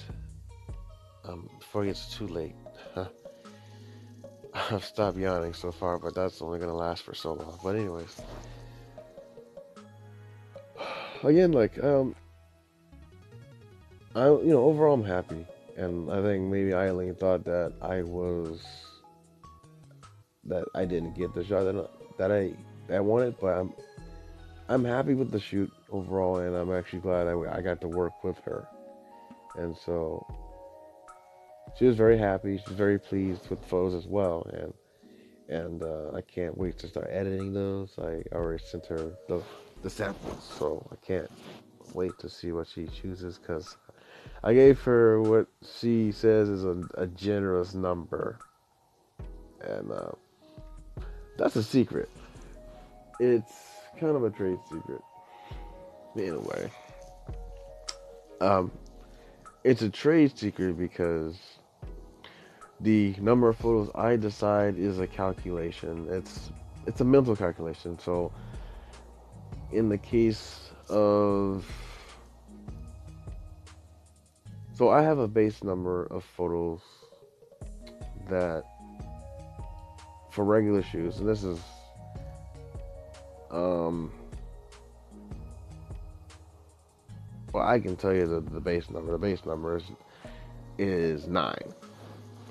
Um, 1.26 1.50
before 1.58 1.84
it 1.84 1.88
gets 1.88 2.16
too 2.16 2.28
late. 2.28 2.54
I've 4.54 4.86
stopped 4.86 5.18
yawning 5.18 5.54
so 5.54 5.72
far, 5.72 5.98
but 5.98 6.14
that's 6.14 6.42
only 6.42 6.60
gonna 6.60 6.76
last 6.76 7.04
for 7.04 7.16
so 7.16 7.34
long. 7.34 7.58
But 7.64 7.76
anyways, 7.76 8.22
again, 11.24 11.52
like 11.52 11.84
um, 11.84 12.16
I 14.16 14.28
you 14.28 14.52
know 14.52 14.64
overall 14.66 14.94
I'm 14.94 15.04
happy, 15.04 15.46
and 15.76 16.12
I 16.12 16.22
think 16.22 16.52
maybe 16.52 16.74
Eileen 16.74 17.16
thought 17.16 17.44
that 17.46 17.74
I 17.82 18.04
was 18.04 18.62
that 20.46 20.66
I 20.76 20.86
didn't 20.86 21.16
get 21.16 21.34
the 21.34 21.44
shot 21.44 21.64
that 21.64 21.90
that 22.18 22.32
I 22.32 22.54
that 22.88 22.98
I 22.98 23.00
wanted, 23.00 23.36
but 23.40 23.58
I'm 23.58 23.74
I'm 24.70 24.86
happy 24.86 25.16
with 25.16 25.32
the 25.32 25.40
shoot 25.40 25.72
overall, 25.92 26.38
and 26.38 26.56
I'm 26.56 26.72
actually 26.72 27.00
glad 27.00 27.28
I, 27.28 27.34
I 27.58 27.62
got 27.62 27.82
to 27.82 27.88
work 27.88 28.24
with 28.24 28.38
her, 28.46 28.68
and 29.56 29.76
so 29.76 30.26
she 31.78 31.86
was 31.86 31.96
very 31.96 32.18
happy. 32.18 32.58
She's 32.58 32.76
very 32.76 33.00
pleased 33.00 33.50
with 33.50 33.64
photos 33.66 33.94
as 33.94 34.08
well, 34.08 34.48
and 34.54 34.74
and 35.50 35.84
uh, 35.84 36.16
I 36.16 36.22
can't 36.22 36.58
wait 36.58 36.78
to 36.80 36.88
start 36.88 37.08
editing 37.10 37.54
those. 37.54 37.94
I 37.98 38.24
already 38.34 38.64
sent 38.64 38.86
her 38.88 39.12
the 39.28 39.42
the 39.82 39.90
samples, 39.90 40.44
so 40.58 40.86
I 40.92 40.96
can't 41.06 41.30
wait 41.94 42.18
to 42.20 42.30
see 42.30 42.52
what 42.52 42.68
she 42.68 42.88
chooses 42.88 43.38
because 43.38 43.76
I 44.44 44.54
gave 44.54 44.80
her 44.82 45.22
what 45.22 45.48
she 45.80 46.12
says 46.12 46.50
is 46.50 46.64
a, 46.64 46.82
a 46.96 47.08
generous 47.08 47.74
number, 47.74 48.40
and 49.62 49.92
uh, 49.92 50.12
that's 51.38 51.56
a 51.56 51.64
secret. 51.64 52.10
It's 53.20 53.54
kind 54.00 54.16
of 54.16 54.24
a 54.24 54.30
trade 54.30 54.60
secret, 54.72 55.02
in 56.16 56.34
a 56.34 56.40
way. 56.40 56.72
Um, 58.42 58.72
it's 59.64 59.82
a 59.82 59.90
trade 59.90 60.38
secret 60.38 60.78
because 60.78 61.38
the 62.84 63.16
number 63.22 63.48
of 63.48 63.58
photos 63.58 63.90
I 63.96 64.18
decide 64.18 64.78
is 64.78 65.00
a 65.00 65.08
calculation. 65.08 66.08
It's 66.10 66.52
it's 66.86 67.00
a 67.00 67.06
mental 67.06 67.36
calculation. 67.36 67.98
So 67.98 68.32
in 69.72 69.88
the 69.88 69.98
case 69.98 70.70
of 70.90 71.66
so 74.74 74.90
I 74.90 75.02
have 75.02 75.18
a 75.18 75.28
base 75.28 75.64
number 75.64 76.06
of 76.08 76.26
photos 76.26 76.82
that 78.30 78.64
for 80.32 80.44
regular 80.44 80.84
shoes, 80.84 81.20
and 81.20 81.30
this 81.30 81.44
is 81.46 81.60
um 83.50 84.12
well 87.54 87.66
I 87.66 87.80
can 87.80 87.96
tell 87.96 88.14
you 88.14 88.28
the, 88.28 88.42
the 88.42 88.60
base 88.60 88.90
number. 88.90 89.14
The 89.14 89.18
base 89.18 89.46
number 89.46 89.78
is 89.78 89.84
is 90.78 91.28
nine. 91.28 91.74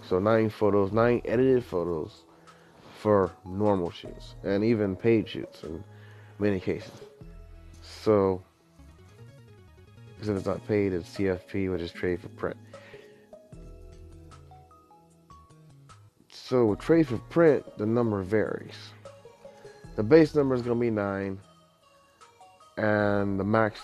So 0.08 0.18
nine 0.18 0.50
photos, 0.50 0.92
nine 0.92 1.22
edited 1.24 1.64
photos 1.64 2.24
for 2.98 3.32
normal 3.44 3.90
shoots 3.90 4.34
and 4.44 4.64
even 4.64 4.94
paid 4.94 5.28
shoots 5.28 5.62
in 5.64 5.82
many 6.38 6.60
cases. 6.60 6.92
So, 7.80 8.42
because 10.14 10.28
if 10.28 10.36
it's 10.36 10.46
not 10.46 10.66
paid, 10.68 10.92
it's 10.92 11.08
TFP, 11.16 11.70
which 11.70 11.80
is 11.82 11.90
trade 11.90 12.20
for 12.20 12.28
print. 12.28 12.56
So 16.28 16.66
with 16.66 16.80
trade 16.80 17.08
for 17.08 17.18
print, 17.18 17.64
the 17.78 17.86
number 17.86 18.22
varies. 18.22 18.76
The 19.96 20.02
base 20.02 20.34
number 20.34 20.54
is 20.54 20.62
going 20.62 20.76
to 20.76 20.80
be 20.80 20.90
nine, 20.90 21.38
and 22.76 23.38
the 23.38 23.44
max 23.44 23.80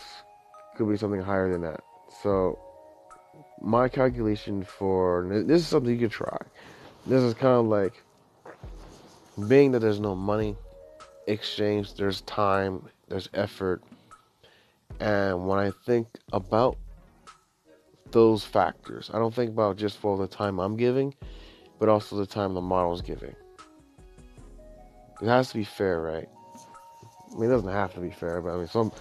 could 0.77 0.89
be 0.89 0.97
something 0.97 1.21
higher 1.21 1.51
than 1.51 1.63
that. 1.63 1.81
So 2.23 2.59
my 3.61 3.88
calculation 3.88 4.62
for 4.62 5.27
this 5.47 5.62
is 5.62 5.66
something 5.66 5.92
you 5.92 5.99
can 5.99 6.09
try. 6.09 6.37
This 7.07 7.23
is 7.23 7.35
kind 7.35 7.55
of 7.55 7.66
like 7.66 8.03
being 9.47 9.73
that 9.73 9.81
there's 9.81 10.01
no 10.01 10.14
money 10.14 10.57
exchange, 11.27 11.94
there's 11.94 12.23
time, 12.23 12.83
there's 13.09 13.29
effort. 13.35 13.83
And 15.01 15.47
when 15.47 15.59
I 15.59 15.71
think 15.87 16.09
about 16.33 16.77
those 18.11 18.44
factors, 18.44 19.11
I 19.12 19.18
don't 19.18 19.35
think 19.35 19.51
about 19.51 19.77
just 19.77 19.99
for 19.99 20.16
the 20.16 20.27
time 20.27 20.59
I'm 20.59 20.77
giving, 20.77 21.14
but 21.79 21.88
also 21.88 22.16
the 22.16 22.27
time 22.27 22.55
the 22.55 22.61
model's 22.61 23.03
giving. 23.03 23.35
It 25.21 25.27
has 25.27 25.51
to 25.51 25.55
be 25.57 25.64
fair, 25.64 26.01
right? 26.01 26.29
I 27.31 27.35
mean, 27.35 27.51
it 27.51 27.53
doesn't 27.53 27.71
have 27.71 27.94
to 27.94 28.01
be 28.01 28.11
fair, 28.11 28.40
but 28.40 28.55
I 28.55 28.57
mean, 28.57 28.68
some 28.68 28.92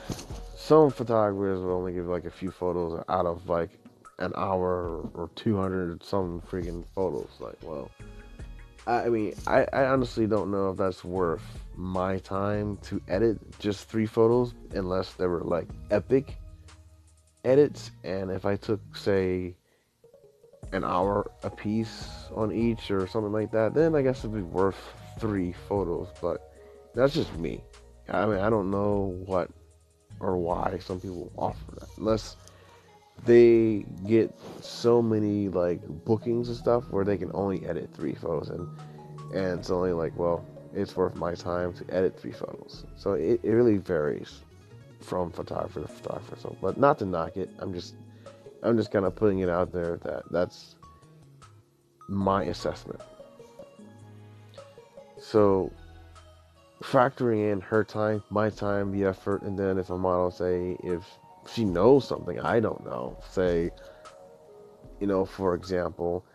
some 0.56 0.92
photographers 0.92 1.62
will 1.62 1.72
only 1.72 1.94
give 1.94 2.08
like 2.08 2.26
a 2.26 2.32
few 2.32 2.52
photos 2.52 3.04
out 3.08 3.26
of 3.26 3.48
like 3.48 3.70
an 4.20 4.34
hour 4.36 5.10
or 5.14 5.30
200 5.36 6.04
some 6.04 6.42
freaking 6.42 6.84
photos. 6.96 7.30
Like, 7.40 7.58
well, 7.62 7.92
I 8.88 9.10
mean, 9.10 9.34
I, 9.46 9.68
I 9.74 9.86
honestly 9.86 10.28
don't 10.28 10.50
know 10.50 10.72
if 10.72 10.78
that's 10.78 11.04
worth 11.04 11.44
my 11.76 12.18
time 12.20 12.78
to 12.84 13.02
edit 13.08 13.38
just 13.60 13.88
three 13.90 14.06
photos 14.06 14.54
unless 14.74 15.14
they 15.14 15.28
were 15.28 15.42
like 15.42 15.68
epic 15.92 16.38
edits. 17.44 17.92
And 18.04 18.32
if 18.32 18.46
I 18.46 18.56
took, 18.56 18.80
say, 18.96 19.56
an 20.72 20.84
hour 20.84 21.30
a 21.44 21.50
piece 21.50 22.08
on 22.36 22.52
each 22.52 22.92
or 22.92 23.08
something 23.08 23.32
like 23.32 23.52
that, 23.52 23.74
then 23.74 23.96
I 23.96 24.02
guess 24.02 24.20
it'd 24.20 24.34
be 24.34 24.42
worth 24.42 24.80
three 25.20 25.54
photos. 25.68 26.08
But 26.22 26.52
that's 26.96 27.14
just 27.14 27.34
me. 27.38 27.62
I 28.10 28.26
mean, 28.26 28.40
I 28.40 28.50
don't 28.50 28.72
know 28.72 29.16
what 29.26 29.50
or 30.20 30.38
why 30.38 30.80
some 30.82 31.00
people 31.00 31.32
offer 31.38 31.72
that. 31.80 31.90
Unless 31.98 32.38
they 33.26 33.86
get 34.06 34.34
so 34.62 35.02
many 35.02 35.50
like 35.50 35.82
bookings 36.06 36.48
and 36.50 36.58
stuff 36.58 36.84
where 36.90 37.04
they 37.04 37.18
can 37.18 37.32
only 37.34 37.66
edit 37.66 37.90
three 37.94 38.14
photos 38.14 38.50
and 38.50 38.68
and 39.34 39.60
it's 39.60 39.70
only 39.70 39.92
like 39.92 40.18
well 40.18 40.46
it's 40.74 40.96
worth 40.96 41.16
my 41.16 41.34
time 41.34 41.74
to 41.74 41.86
edit 41.94 42.20
three 42.20 42.32
photos. 42.32 42.86
So 42.98 43.14
it, 43.14 43.40
it 43.44 43.52
really 43.52 43.78
varies 43.78 44.42
from 45.02 45.32
photographer 45.32 45.82
to 45.82 45.88
photographer. 45.88 46.38
So 46.40 46.56
but 46.62 46.78
not 46.78 47.00
to 47.00 47.06
knock 47.06 47.38
it 47.38 47.50
i'm 47.60 47.74
just 47.74 47.96
i'm 48.64 48.78
just 48.78 48.92
kind 48.92 49.06
of 49.06 49.16
putting 49.16 49.40
it 49.40 49.50
out 49.50 49.72
there 49.72 49.98
that 50.04 50.24
that's 50.32 50.76
my 52.08 52.44
assessment. 52.44 53.02
So 55.20 55.72
factoring 56.84 57.52
in 57.52 57.60
her 57.60 57.84
time 57.84 58.24
my 58.30 58.50
time 58.50 58.92
the 58.92 59.04
effort 59.06 59.42
and 59.42 59.58
then 59.58 59.78
if 59.78 59.90
a 59.90 59.98
model 59.98 60.30
say 60.30 60.78
if 60.84 61.04
she 61.54 61.66
knows 61.66 62.08
something 62.08 62.40
I 62.40 62.60
don't 62.60 62.84
know. 62.86 63.18
Say, 63.30 63.72
you 65.00 65.08
know, 65.08 65.26
for 65.26 65.56
example, 65.56 66.26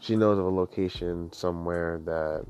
she 0.00 0.16
knows 0.16 0.38
of 0.38 0.46
a 0.46 0.50
location 0.50 1.32
somewhere 1.32 2.00
that 2.04 2.44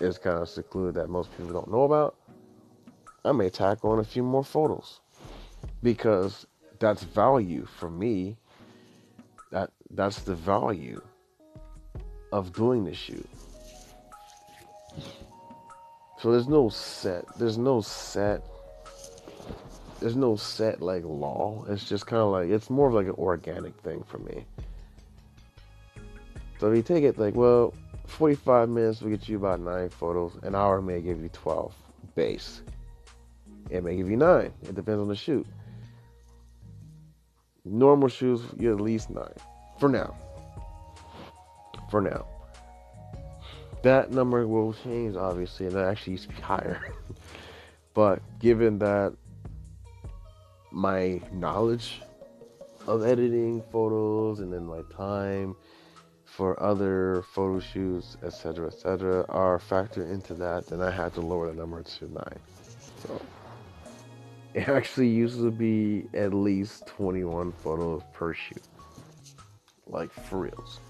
is 0.00 0.18
kind 0.18 0.38
of 0.38 0.48
secluded 0.48 0.94
that 0.94 1.08
most 1.08 1.30
people 1.36 1.52
don't 1.52 1.70
know 1.70 1.84
about. 1.84 2.16
I 3.24 3.32
may 3.32 3.50
tack 3.50 3.84
on 3.84 3.98
a 3.98 4.04
few 4.04 4.22
more 4.22 4.44
photos 4.44 5.00
because 5.82 6.46
that's 6.78 7.02
value 7.02 7.66
for 7.66 7.90
me. 7.90 8.36
That 9.50 9.70
that's 9.90 10.22
the 10.22 10.34
value 10.34 11.00
of 12.32 12.52
doing 12.52 12.84
the 12.84 12.94
shoot. 12.94 13.28
So 16.18 16.32
there's 16.32 16.48
no 16.48 16.68
set. 16.68 17.24
There's 17.38 17.58
no 17.58 17.80
set 17.80 18.42
there's 20.00 20.16
no 20.16 20.36
set 20.36 20.82
like 20.82 21.04
law. 21.04 21.64
It's 21.68 21.88
just 21.88 22.06
kind 22.06 22.22
of 22.22 22.30
like 22.30 22.48
it's 22.48 22.70
more 22.70 22.88
of 22.88 22.94
like 22.94 23.06
an 23.06 23.12
organic 23.12 23.74
thing 23.80 24.04
for 24.06 24.18
me. 24.18 24.44
So 26.58 26.70
if 26.70 26.76
you 26.76 26.82
take 26.82 27.04
it 27.04 27.18
like, 27.18 27.34
well, 27.34 27.74
45 28.06 28.68
minutes 28.68 29.00
will 29.00 29.10
get 29.10 29.28
you 29.28 29.36
about 29.36 29.60
nine 29.60 29.88
photos. 29.88 30.32
An 30.42 30.54
hour 30.54 30.80
may 30.80 31.00
give 31.00 31.20
you 31.20 31.28
12 31.30 31.74
base. 32.14 32.62
It 33.68 33.82
may 33.84 33.96
give 33.96 34.08
you 34.10 34.16
nine. 34.16 34.52
It 34.62 34.74
depends 34.74 35.00
on 35.00 35.08
the 35.08 35.16
shoot. 35.16 35.46
Normal 37.64 38.08
shoots, 38.08 38.42
you 38.58 38.72
at 38.72 38.80
least 38.80 39.10
nine. 39.10 39.34
For 39.78 39.88
now. 39.88 40.16
For 41.90 42.00
now. 42.00 42.26
That 43.82 44.12
number 44.12 44.46
will 44.46 44.72
change, 44.72 45.16
obviously, 45.16 45.66
and 45.66 45.74
that 45.74 45.88
actually 45.88 46.12
used 46.12 46.28
to 46.28 46.34
be 46.34 46.40
higher. 46.40 46.80
but 47.94 48.20
given 48.38 48.78
that 48.78 49.14
my 50.76 51.18
knowledge 51.32 52.02
of 52.86 53.02
editing 53.02 53.62
photos 53.72 54.40
and 54.40 54.52
then 54.52 54.66
my 54.66 54.82
time 54.94 55.56
for 56.26 56.62
other 56.62 57.24
photo 57.32 57.58
shoots, 57.58 58.18
etc., 58.22 58.66
etc., 58.66 59.24
are 59.30 59.58
factored 59.58 60.12
into 60.12 60.34
that, 60.34 60.66
then 60.66 60.82
I 60.82 60.90
had 60.90 61.14
to 61.14 61.22
lower 61.22 61.46
the 61.46 61.54
number 61.54 61.82
to 61.82 62.12
nine. 62.12 62.38
So 63.02 63.22
it 64.52 64.68
actually 64.68 65.08
used 65.08 65.38
to 65.38 65.50
be 65.50 66.08
at 66.12 66.34
least 66.34 66.86
21 66.88 67.52
photos 67.52 68.02
per 68.12 68.34
shoot, 68.34 68.62
like 69.86 70.12
for 70.12 70.40
reals. 70.40 70.80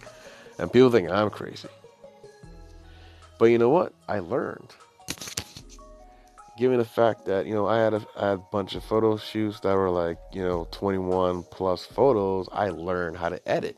And 0.58 0.72
people 0.72 0.90
think 0.90 1.08
I'm 1.10 1.30
crazy, 1.30 1.68
but 3.38 3.44
you 3.46 3.58
know 3.58 3.70
what? 3.70 3.92
I 4.08 4.18
learned. 4.18 4.74
Given 6.58 6.78
the 6.78 6.84
fact 6.84 7.26
that 7.26 7.46
you 7.46 7.54
know 7.54 7.66
I 7.66 7.78
had 7.78 7.94
a, 7.94 8.06
I 8.16 8.28
had 8.30 8.38
a 8.38 8.42
bunch 8.50 8.74
of 8.74 8.84
photo 8.84 9.16
shoots 9.16 9.60
that 9.60 9.74
were 9.74 9.90
like 9.90 10.18
you 10.32 10.42
know 10.42 10.66
21 10.70 11.42
plus 11.44 11.84
photos, 11.84 12.48
I 12.50 12.70
learned 12.70 13.16
how 13.16 13.28
to 13.28 13.48
edit 13.48 13.76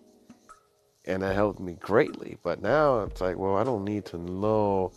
and 1.09 1.23
that 1.23 1.35
helped 1.35 1.59
me 1.59 1.73
greatly. 1.73 2.37
But 2.43 2.63
now 2.63 3.01
it's 3.01 3.21
like, 3.21 3.37
well, 3.37 3.57
I 3.57 3.65
don't 3.65 3.85
need 3.85 4.05
to 4.07 4.19
know, 4.19 4.93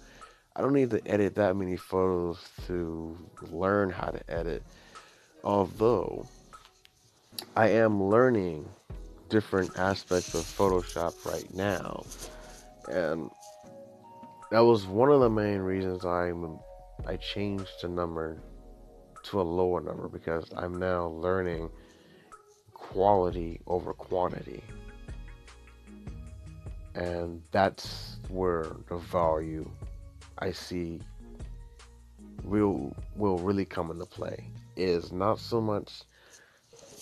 I 0.55 0.61
don't 0.61 0.73
need 0.73 0.91
to 0.91 1.01
edit 1.07 1.35
that 1.35 1.55
many 1.55 1.77
photos 1.77 2.37
to 2.67 3.17
learn 3.49 3.89
how 3.89 4.11
to 4.11 4.29
edit. 4.29 4.61
Although 5.43 6.27
I 7.55 7.69
am 7.69 8.03
learning 8.03 8.67
different 9.29 9.79
aspects 9.79 10.35
of 10.35 10.41
Photoshop 10.41 11.25
right 11.25 11.51
now, 11.53 12.03
and 12.91 13.31
that 14.51 14.59
was 14.59 14.85
one 14.85 15.09
of 15.09 15.21
the 15.21 15.29
main 15.29 15.59
reasons 15.59 16.05
I 16.05 16.33
I 17.07 17.17
changed 17.17 17.81
the 17.81 17.87
number 17.87 18.41
to 19.23 19.41
a 19.41 19.43
lower 19.43 19.81
number 19.81 20.07
because 20.07 20.45
I'm 20.55 20.77
now 20.77 21.07
learning 21.07 21.69
quality 22.73 23.59
over 23.67 23.93
quantity. 23.93 24.63
And 26.95 27.41
that's 27.51 28.17
where 28.29 28.75
the 28.89 28.97
value 28.97 29.69
I 30.37 30.51
see 30.51 30.99
will 32.43 32.95
will 33.15 33.37
really 33.37 33.65
come 33.65 33.91
into 33.91 34.05
play 34.05 34.43
is 34.75 35.11
not 35.11 35.39
so 35.39 35.61
much 35.61 36.01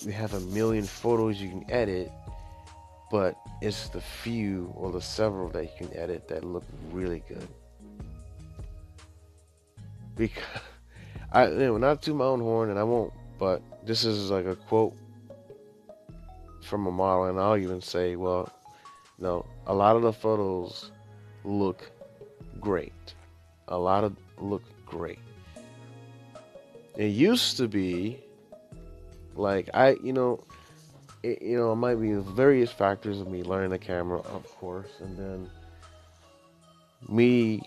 you 0.02 0.12
have 0.12 0.34
a 0.34 0.40
million 0.42 0.84
photos 0.84 1.40
you 1.42 1.50
can 1.50 1.66
edit 1.72 2.12
but 3.10 3.36
it's 3.62 3.90
the 3.90 4.02
few 4.02 4.72
or 4.76 4.92
the 4.92 5.02
several 5.02 5.50
that 5.50 5.64
you 5.64 5.88
can 5.88 5.98
edit 5.98 6.28
that 6.28 6.44
look 6.44 6.66
really 6.92 7.24
good 7.28 7.48
because 10.20 10.62
I 11.32 11.48
you 11.48 11.58
know, 11.58 11.78
not 11.78 12.04
to 12.04 12.14
my 12.14 12.26
own 12.26 12.42
horn 12.42 12.70
and 12.70 12.78
I 12.78 12.84
won't 12.84 13.14
but 13.40 13.64
this 13.86 14.04
is 14.04 14.30
like 14.30 14.46
a 14.46 14.56
quote 14.56 14.94
from 16.62 16.86
a 16.86 16.92
model 16.92 17.26
and 17.26 17.40
I'll 17.40 17.58
even 17.58 17.82
say 17.82 18.16
well 18.16 18.52
no, 19.18 19.46
a 19.68 19.74
lot 19.74 19.96
of 19.96 20.02
the 20.02 20.14
photos 20.14 20.92
look 21.44 21.92
great. 22.60 22.94
A 23.68 23.78
lot 23.78 24.04
of 24.04 24.16
look 24.38 24.64
great. 24.86 25.20
It 26.96 27.08
used 27.08 27.58
to 27.58 27.68
be 27.68 28.20
like 29.36 29.70
I, 29.74 29.98
you 30.04 30.14
know, 30.14 30.44
it, 31.22 31.42
you 31.42 31.58
know, 31.58 31.74
it 31.74 31.76
might 31.76 31.96
be 31.96 32.14
various 32.14 32.72
factors 32.72 33.20
of 33.20 33.28
me 33.28 33.44
learning 33.44 33.72
the 33.72 33.80
camera, 33.80 34.20
of 34.20 34.48
course, 34.58 34.90
and 35.02 35.18
then 35.18 35.50
me 37.10 37.62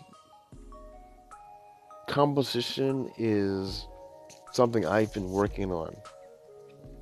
composition 2.09 3.11
is 3.17 3.87
something 4.53 4.87
I've 4.87 5.13
been 5.13 5.31
working 5.31 5.73
on. 5.73 5.97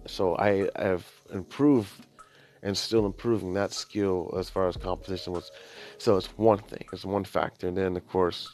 So 0.07 0.37
I 0.37 0.69
have 0.77 1.07
improved 1.33 2.07
and 2.63 2.77
still 2.77 3.07
improving 3.07 3.55
that 3.55 3.73
skill 3.73 4.35
as 4.39 4.51
far 4.51 4.69
as 4.69 4.77
composition 4.77 5.33
was. 5.33 5.51
So 5.99 6.17
it's 6.17 6.27
one 6.37 6.59
thing, 6.59 6.85
it's 6.93 7.05
one 7.05 7.25
factor. 7.25 7.69
And 7.69 7.77
then, 7.77 7.97
of 7.97 8.07
course, 8.09 8.49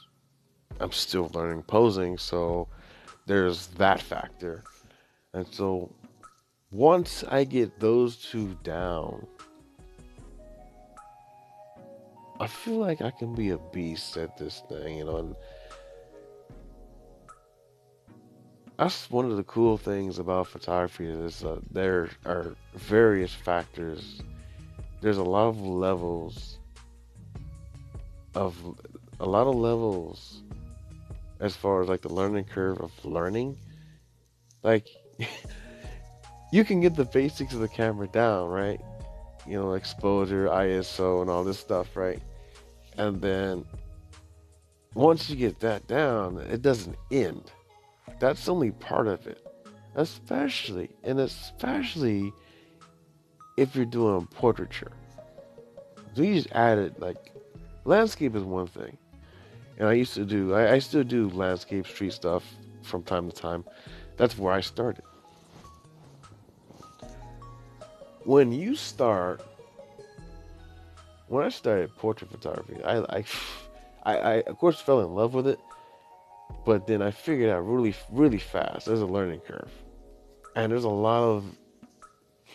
I'm 0.80 0.92
still 0.92 1.30
learning 1.34 1.62
posing, 1.62 2.18
so 2.18 2.68
there's 3.26 3.68
that 3.78 4.00
factor. 4.00 4.62
And 5.32 5.46
so 5.52 5.92
once 6.70 7.24
I 7.28 7.44
get 7.44 7.80
those 7.80 8.16
two 8.16 8.56
down, 8.62 9.26
I 12.38 12.46
feel 12.46 12.76
like 12.76 13.00
I 13.00 13.10
can 13.10 13.34
be 13.34 13.50
a 13.50 13.58
beast 13.58 14.16
at 14.16 14.36
this 14.36 14.62
thing, 14.68 14.98
you 14.98 15.04
know. 15.04 15.16
And 15.16 15.36
that's 18.78 19.10
one 19.10 19.30
of 19.30 19.36
the 19.36 19.44
cool 19.44 19.78
things 19.78 20.18
about 20.18 20.48
photography 20.48 21.06
is 21.06 21.42
uh, 21.44 21.60
there 21.70 22.10
are 22.26 22.54
various 22.74 23.32
factors. 23.32 24.20
There's 25.00 25.16
a 25.16 25.24
lot 25.24 25.48
of 25.48 25.60
levels 25.60 26.58
of 28.34 28.54
a 29.18 29.24
lot 29.24 29.46
of 29.46 29.54
levels 29.54 30.42
as 31.40 31.56
far 31.56 31.82
as 31.82 31.88
like 31.88 32.02
the 32.02 32.12
learning 32.12 32.44
curve 32.44 32.80
of 32.80 32.92
learning. 33.04 33.56
Like 34.62 34.86
you 36.52 36.64
can 36.64 36.80
get 36.80 36.94
the 36.94 37.04
basics 37.06 37.54
of 37.54 37.60
the 37.60 37.68
camera 37.68 38.08
down 38.08 38.50
right? 38.50 38.80
You 39.46 39.58
know 39.58 39.72
exposure 39.72 40.48
iso 40.48 41.22
and 41.22 41.30
all 41.30 41.44
this 41.44 41.58
stuff 41.58 41.96
right? 41.96 42.20
And 42.98 43.22
then 43.22 43.64
once 44.92 45.30
you 45.30 45.36
get 45.36 45.60
that 45.60 45.86
down 45.86 46.38
it 46.38 46.60
doesn't 46.60 46.96
end 47.10 47.52
that's 48.18 48.48
only 48.48 48.70
part 48.72 49.06
of 49.06 49.26
it. 49.26 49.42
Especially, 49.94 50.90
and 51.04 51.20
especially 51.20 52.32
if 53.56 53.74
you're 53.74 53.86
doing 53.86 54.26
portraiture. 54.26 54.92
Just 56.14 56.48
added, 56.52 56.98
like, 56.98 57.32
landscape 57.84 58.36
is 58.36 58.42
one 58.42 58.66
thing. 58.66 58.96
And 59.78 59.88
I 59.88 59.94
used 59.94 60.14
to 60.14 60.24
do, 60.24 60.54
I, 60.54 60.74
I 60.74 60.78
still 60.78 61.04
do 61.04 61.28
landscape 61.30 61.86
street 61.86 62.12
stuff 62.12 62.44
from 62.82 63.02
time 63.02 63.30
to 63.30 63.36
time. 63.36 63.64
That's 64.16 64.38
where 64.38 64.52
I 64.52 64.60
started. 64.60 65.04
When 68.24 68.52
you 68.52 68.74
start, 68.74 69.40
when 71.28 71.44
I 71.44 71.48
started 71.48 71.94
portrait 71.96 72.30
photography, 72.30 72.82
I, 72.82 72.98
I, 72.98 73.24
I, 74.02 74.16
I 74.16 74.34
of 74.42 74.58
course 74.58 74.80
fell 74.80 75.00
in 75.00 75.14
love 75.14 75.34
with 75.34 75.46
it 75.46 75.60
but 76.66 76.86
then 76.88 77.00
I 77.00 77.12
figured 77.12 77.48
out 77.48 77.60
really, 77.60 77.94
really 78.10 78.38
fast. 78.38 78.86
There's 78.86 79.00
a 79.00 79.06
learning 79.06 79.40
curve, 79.40 79.70
and 80.56 80.72
there's 80.72 80.84
a 80.84 80.88
lot 80.88 81.22
of 81.22 81.44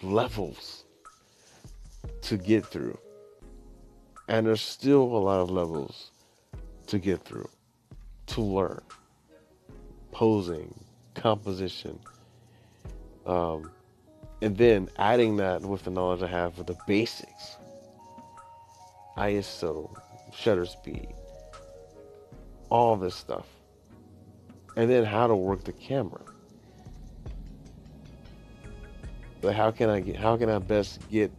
levels 0.03 0.83
to 2.23 2.37
get 2.37 2.65
through, 2.65 2.97
and 4.27 4.45
there's 4.45 4.61
still 4.61 5.03
a 5.03 5.17
lot 5.17 5.39
of 5.39 5.49
levels 5.49 6.11
to 6.87 6.99
get 6.99 7.23
through. 7.23 7.49
To 8.27 8.41
learn. 8.41 8.81
Posing, 10.11 10.73
composition, 11.15 11.97
um, 13.25 13.71
and 14.41 14.57
then 14.57 14.89
adding 14.97 15.37
that 15.37 15.61
with 15.61 15.83
the 15.83 15.89
knowledge 15.89 16.21
I 16.21 16.27
have 16.27 16.59
of 16.59 16.65
the 16.65 16.77
basics, 16.85 17.55
ISO, 19.17 19.89
shutter 20.33 20.65
speed, 20.65 21.07
all 22.69 22.97
this 22.97 23.15
stuff 23.15 23.47
and 24.75 24.89
then 24.89 25.03
how 25.03 25.27
to 25.27 25.35
work 25.35 25.63
the 25.63 25.73
camera. 25.73 26.21
But 29.41 29.55
how 29.55 29.71
can 29.71 29.89
I 29.89 29.99
get 29.99 30.15
how 30.15 30.37
can 30.37 30.49
I 30.49 30.59
best 30.59 30.99
get 31.09 31.31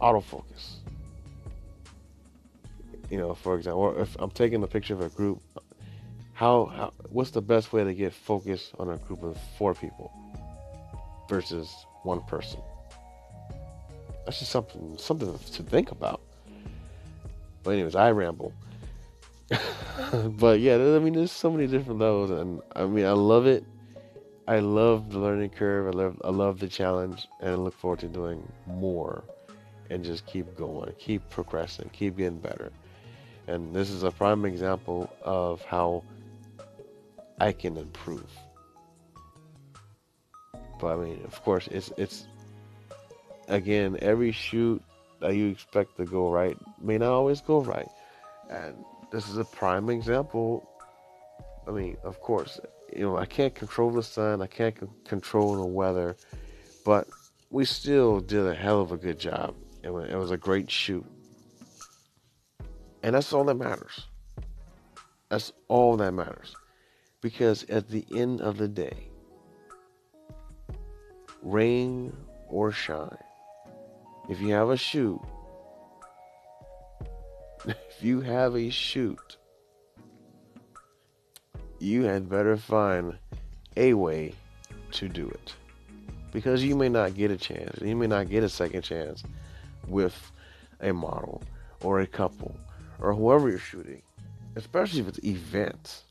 autofocus? 0.00 0.76
You 3.10 3.18
know, 3.18 3.34
for 3.34 3.56
example, 3.56 4.00
if 4.00 4.16
I'm 4.20 4.30
taking 4.30 4.62
a 4.62 4.68
picture 4.68 4.94
of 4.94 5.00
a 5.00 5.08
group, 5.08 5.42
how, 6.32 6.66
how 6.66 6.92
what's 7.10 7.30
the 7.30 7.42
best 7.42 7.72
way 7.72 7.82
to 7.82 7.92
get 7.92 8.12
focus 8.12 8.70
on 8.78 8.90
a 8.90 8.96
group 8.98 9.24
of 9.24 9.36
four 9.58 9.74
people 9.74 10.12
versus 11.28 11.68
one 12.04 12.20
person? 12.22 12.60
That's 14.24 14.38
just 14.38 14.52
something 14.52 14.96
something 14.96 15.36
to 15.36 15.62
think 15.64 15.90
about. 15.90 16.20
But 17.64 17.72
anyways, 17.72 17.96
I 17.96 18.12
ramble. 18.12 18.52
but 20.12 20.60
yeah, 20.60 20.74
I 20.74 20.98
mean, 20.98 21.14
there's 21.14 21.32
so 21.32 21.50
many 21.50 21.66
different 21.66 21.98
levels, 22.00 22.30
and 22.30 22.60
I 22.74 22.84
mean, 22.86 23.04
I 23.04 23.12
love 23.12 23.46
it. 23.46 23.64
I 24.46 24.58
love 24.58 25.10
the 25.10 25.18
learning 25.18 25.50
curve. 25.50 25.86
I 25.94 25.96
love, 25.96 26.20
I 26.24 26.30
love 26.30 26.58
the 26.58 26.68
challenge, 26.68 27.28
and 27.40 27.50
I 27.50 27.54
look 27.54 27.74
forward 27.74 28.00
to 28.00 28.08
doing 28.08 28.46
more 28.66 29.24
and 29.90 30.04
just 30.04 30.24
keep 30.26 30.56
going, 30.56 30.92
keep 30.98 31.28
progressing, 31.30 31.90
keep 31.92 32.16
getting 32.16 32.38
better. 32.38 32.70
And 33.48 33.74
this 33.74 33.90
is 33.90 34.04
a 34.04 34.10
prime 34.10 34.44
example 34.44 35.10
of 35.22 35.62
how 35.64 36.04
I 37.40 37.52
can 37.52 37.76
improve. 37.76 38.30
But 40.80 40.98
I 40.98 41.04
mean, 41.04 41.20
of 41.24 41.42
course, 41.42 41.68
it's 41.68 41.92
it's 41.96 42.26
again 43.48 43.98
every 44.00 44.32
shoot 44.32 44.82
that 45.20 45.34
you 45.34 45.48
expect 45.48 45.96
to 45.96 46.04
go 46.04 46.30
right 46.30 46.56
may 46.80 46.96
not 46.96 47.10
always 47.10 47.40
go 47.40 47.60
right, 47.60 47.88
and 48.48 48.76
this 49.10 49.28
is 49.28 49.38
a 49.38 49.44
prime 49.44 49.90
example. 49.90 50.68
I 51.66 51.72
mean, 51.72 51.96
of 52.04 52.20
course, 52.20 52.60
you 52.94 53.02
know 53.02 53.16
I 53.16 53.26
can't 53.26 53.54
control 53.54 53.90
the 53.90 54.02
sun, 54.02 54.42
I 54.42 54.46
can't 54.46 54.78
c- 54.78 54.86
control 55.04 55.56
the 55.56 55.64
weather, 55.64 56.16
but 56.84 57.08
we 57.50 57.64
still 57.64 58.20
did 58.20 58.46
a 58.46 58.54
hell 58.54 58.80
of 58.80 58.92
a 58.92 58.96
good 58.96 59.18
job. 59.18 59.54
It 59.82 59.90
was, 59.90 60.10
it 60.10 60.16
was 60.16 60.30
a 60.30 60.36
great 60.36 60.70
shoot, 60.70 61.04
and 63.02 63.14
that's 63.14 63.32
all 63.32 63.44
that 63.44 63.54
matters. 63.54 64.06
That's 65.28 65.52
all 65.68 65.96
that 65.98 66.12
matters, 66.12 66.54
because 67.20 67.64
at 67.64 67.88
the 67.88 68.04
end 68.14 68.40
of 68.40 68.58
the 68.58 68.68
day, 68.68 69.08
rain 71.42 72.12
or 72.48 72.72
shine, 72.72 73.16
if 74.28 74.40
you 74.40 74.52
have 74.52 74.70
a 74.70 74.76
shoot, 74.76 75.20
if 77.66 78.02
you 78.02 78.20
have 78.20 78.56
a 78.56 78.70
shoot, 78.70 79.36
you 81.78 82.02
had 82.04 82.28
better 82.28 82.56
find 82.56 83.18
a 83.76 83.94
way 83.94 84.34
to 84.92 85.08
do 85.08 85.28
it. 85.28 85.54
Because 86.32 86.62
you 86.62 86.76
may 86.76 86.88
not 86.88 87.14
get 87.14 87.30
a 87.30 87.36
chance, 87.36 87.80
you 87.80 87.96
may 87.96 88.06
not 88.06 88.28
get 88.28 88.44
a 88.44 88.48
second 88.48 88.82
chance 88.82 89.24
with 89.88 90.32
a 90.80 90.92
model 90.92 91.42
or 91.82 92.00
a 92.00 92.06
couple 92.06 92.54
or 93.00 93.12
whoever 93.14 93.48
you're 93.48 93.58
shooting, 93.58 94.02
especially 94.56 95.00
if 95.00 95.08
it's 95.08 95.24
events. 95.24 96.04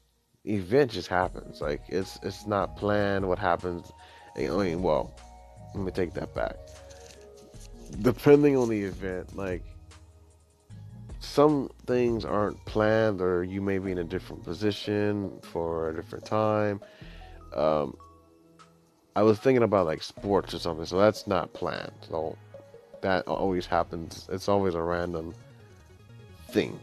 Event 0.46 0.92
just 0.92 1.08
happens. 1.08 1.62
Like 1.62 1.82
it's 1.88 2.20
it's 2.24 2.48
not 2.48 2.76
planned. 2.76 3.28
What 3.28 3.40
happens? 3.40 3.92
I 4.36 4.48
mean, 4.48 4.82
well, 4.82 5.14
let 5.76 5.84
me 5.84 5.92
take 5.92 6.14
that 6.14 6.34
back. 6.34 6.56
Depending 8.02 8.58
on 8.58 8.70
the 8.70 8.82
event, 8.82 9.36
like 9.36 9.64
some 11.20 11.70
things 11.86 12.24
aren't 12.24 12.64
planned, 12.66 13.22
or 13.22 13.44
you 13.44 13.62
may 13.62 13.78
be 13.78 13.92
in 13.92 13.98
a 13.98 14.04
different 14.04 14.44
position 14.44 15.32
for 15.42 15.90
a 15.90 15.96
different 15.96 16.26
time. 16.26 16.82
Um, 17.54 17.98
I 19.16 19.24
was 19.24 19.38
thinking 19.38 19.64
about 19.64 19.86
like 19.86 20.02
sports 20.02 20.54
or 20.54 20.60
something, 20.60 20.86
so 20.86 20.98
that's 20.98 21.28
not 21.28 21.52
planned. 21.54 21.92
So 22.08 22.38
that 23.02 23.28
always 23.28 23.66
happens. 23.66 24.30
It's 24.32 24.48
always 24.48 24.76
a 24.76 24.82
random 24.82 25.34
thing. 26.52 26.80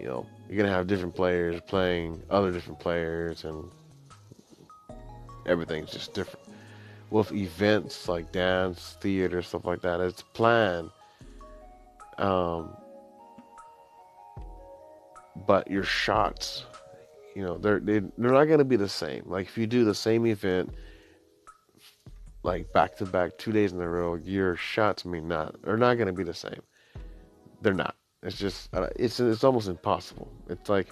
You 0.00 0.06
know, 0.06 0.26
you're 0.48 0.56
gonna 0.56 0.74
have 0.74 0.86
different 0.86 1.14
players 1.14 1.60
playing 1.66 2.22
other 2.30 2.50
different 2.50 2.78
players, 2.80 3.44
and 3.44 3.70
everything's 5.44 5.90
just 5.90 6.14
different. 6.14 6.46
With 7.10 7.32
events 7.32 8.08
like 8.08 8.32
dance, 8.32 8.96
theater, 9.00 9.42
stuff 9.42 9.64
like 9.64 9.82
that, 9.82 10.00
it's 10.00 10.22
planned. 10.22 10.90
Um, 12.16 12.76
but 15.46 15.70
your 15.70 15.84
shots, 15.84 16.64
you 17.34 17.42
know, 17.42 17.58
they're 17.58 17.80
they, 17.80 18.00
they're 18.00 18.32
not 18.32 18.44
gonna 18.44 18.64
be 18.64 18.76
the 18.76 18.88
same. 18.88 19.22
Like 19.26 19.46
if 19.46 19.58
you 19.58 19.66
do 19.66 19.84
the 19.84 19.94
same 19.94 20.26
event, 20.26 20.74
like 22.42 22.72
back 22.72 22.96
to 22.98 23.06
back, 23.06 23.36
two 23.38 23.52
days 23.52 23.72
in 23.72 23.80
a 23.80 23.88
row, 23.88 24.14
your 24.14 24.56
shots 24.56 25.04
may 25.04 25.20
not 25.20 25.60
They're 25.62 25.76
not 25.76 25.94
gonna 25.94 26.12
be 26.12 26.24
the 26.24 26.34
same. 26.34 26.62
They're 27.62 27.74
not. 27.74 27.96
It's 28.22 28.36
just 28.36 28.74
uh, 28.74 28.88
it's 28.96 29.20
it's 29.20 29.44
almost 29.44 29.68
impossible. 29.68 30.32
It's 30.48 30.68
like 30.68 30.88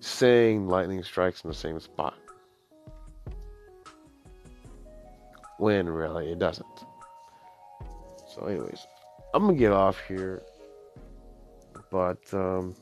saying 0.00 0.68
lightning 0.68 1.02
strikes 1.02 1.44
in 1.44 1.50
the 1.50 1.56
same 1.56 1.78
spot 1.80 2.14
when 5.58 5.88
really 5.88 6.32
it 6.32 6.38
doesn't. 6.38 6.66
So, 8.34 8.46
anyways, 8.46 8.86
I'm 9.34 9.44
gonna 9.44 9.58
get 9.58 9.72
off 9.72 10.00
here, 10.08 10.42
but 11.90 12.18
um, 12.32 12.74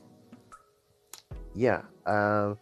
yeah. 1.55 1.81
Uh, 2.05 2.55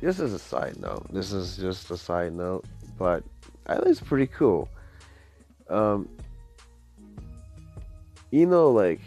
this 0.00 0.18
is 0.18 0.32
a 0.32 0.38
side 0.38 0.80
note. 0.80 1.06
This 1.12 1.32
is 1.32 1.56
just 1.56 1.90
a 1.90 1.96
side 1.96 2.32
note, 2.32 2.64
but 2.98 3.22
I 3.66 3.74
think 3.74 3.86
it's 3.88 4.00
pretty 4.00 4.26
cool. 4.26 4.68
Um, 5.68 6.08
you 8.30 8.46
know, 8.46 8.70
like 8.70 9.00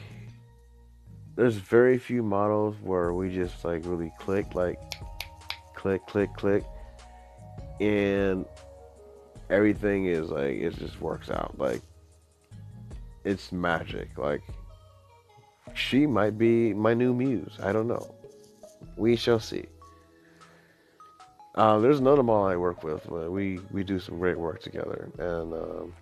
there's 1.35 1.55
very 1.55 1.97
few 1.97 2.21
models 2.21 2.75
where 2.81 3.13
we 3.13 3.33
just 3.33 3.65
like 3.65 3.81
really 3.85 4.11
click, 4.19 4.53
like 4.53 4.77
click, 5.73 6.05
click, 6.05 6.33
click, 6.35 6.63
and 7.79 8.45
everything 9.49 10.05
is 10.05 10.29
like 10.29 10.55
it 10.55 10.77
just 10.77 11.01
works 11.01 11.31
out. 11.31 11.57
Like 11.57 11.81
it's 13.23 13.51
magic. 13.51 14.17
Like 14.17 14.43
she 15.73 16.05
might 16.05 16.37
be 16.37 16.73
my 16.73 16.93
new 16.93 17.13
muse. 17.13 17.57
I 17.61 17.71
don't 17.71 17.87
know. 17.87 18.15
We 18.95 19.15
shall 19.15 19.39
see. 19.39 19.65
Uh, 21.55 21.79
there's 21.79 21.99
another 21.99 22.23
model 22.23 22.45
I 22.45 22.55
work 22.55 22.83
with. 22.83 23.05
We 23.07 23.59
we 23.71 23.83
do 23.83 23.99
some 23.99 24.17
great 24.17 24.37
work 24.37 24.61
together, 24.61 25.09
and 25.19 25.53
um, 25.53 25.93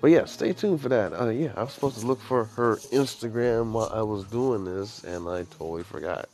but 0.00 0.10
yeah, 0.10 0.24
stay 0.24 0.52
tuned 0.52 0.80
for 0.80 0.88
that. 0.88 1.12
Uh, 1.12 1.28
yeah, 1.28 1.52
I 1.56 1.64
was 1.64 1.72
supposed 1.72 1.98
to 2.00 2.06
look 2.06 2.20
for 2.20 2.44
her 2.44 2.76
Instagram 2.92 3.72
while 3.72 3.90
I 3.92 4.02
was 4.02 4.24
doing 4.24 4.64
this, 4.64 5.02
and 5.04 5.28
I 5.28 5.42
totally 5.58 5.82
forgot. 5.82 6.28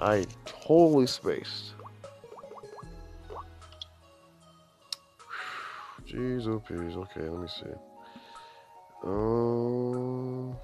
I 0.00 0.26
totally 0.44 1.06
spaced. 1.06 1.72
Jeez, 6.06 6.46
oh 6.48 6.58
please. 6.60 6.96
Okay, 6.96 7.28
let 7.28 7.40
me 7.40 7.48
see. 7.48 7.87
Um. 9.08 10.54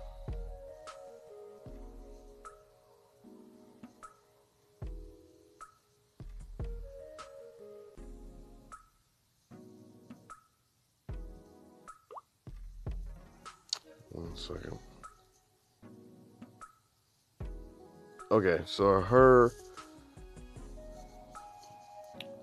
One 14.10 14.36
second. 14.36 14.78
Okay, 18.30 18.60
so 18.66 19.00
her 19.00 19.52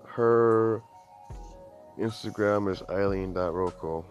her 0.06 0.82
Instagram 1.96 2.68
is 2.72 2.82
Eileen.Rocco. 2.90 4.04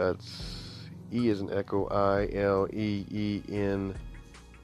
That's 0.00 0.88
E 1.12 1.28
as 1.28 1.42
an 1.42 1.52
echo, 1.52 1.86
I 1.88 2.30
L 2.34 2.66
E 2.72 3.04
E 3.10 3.42
N 3.52 3.94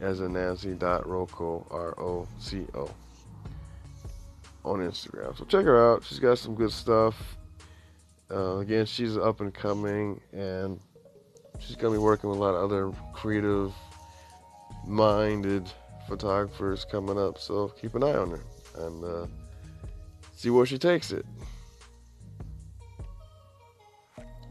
as 0.01 0.21
a 0.21 0.29
Nancy 0.31 0.73
dot 0.73 1.07
Rocco, 1.07 1.67
R 1.71 1.99
O 2.01 2.27
C 2.39 2.65
O 2.75 2.89
on 4.65 4.79
Instagram. 4.79 5.37
So 5.37 5.45
check 5.45 5.67
her 5.67 5.93
out. 5.93 6.05
She's 6.05 6.19
got 6.19 6.39
some 6.39 6.55
good 6.55 6.73
stuff. 6.73 7.37
Uh, 8.31 8.57
again, 8.59 8.87
she's 8.87 9.19
up 9.19 9.43
and 9.43 9.53
coming, 9.53 10.19
and 10.33 10.81
she's 11.59 11.77
gonna 11.77 11.93
be 11.93 11.99
working 11.99 12.31
with 12.31 12.39
a 12.39 12.43
lot 12.43 12.55
of 12.55 12.65
other 12.65 12.91
creative 13.13 13.75
minded 14.87 15.71
photographers 16.09 16.87
coming 16.91 17.19
up. 17.19 17.39
So 17.39 17.69
keep 17.69 17.95
an 17.95 18.03
eye 18.03 18.17
on 18.17 18.31
her 18.31 18.45
and 18.79 19.05
uh, 19.05 19.27
see 20.35 20.49
where 20.49 20.65
she 20.65 20.79
takes 20.79 21.13
it. 21.13 21.27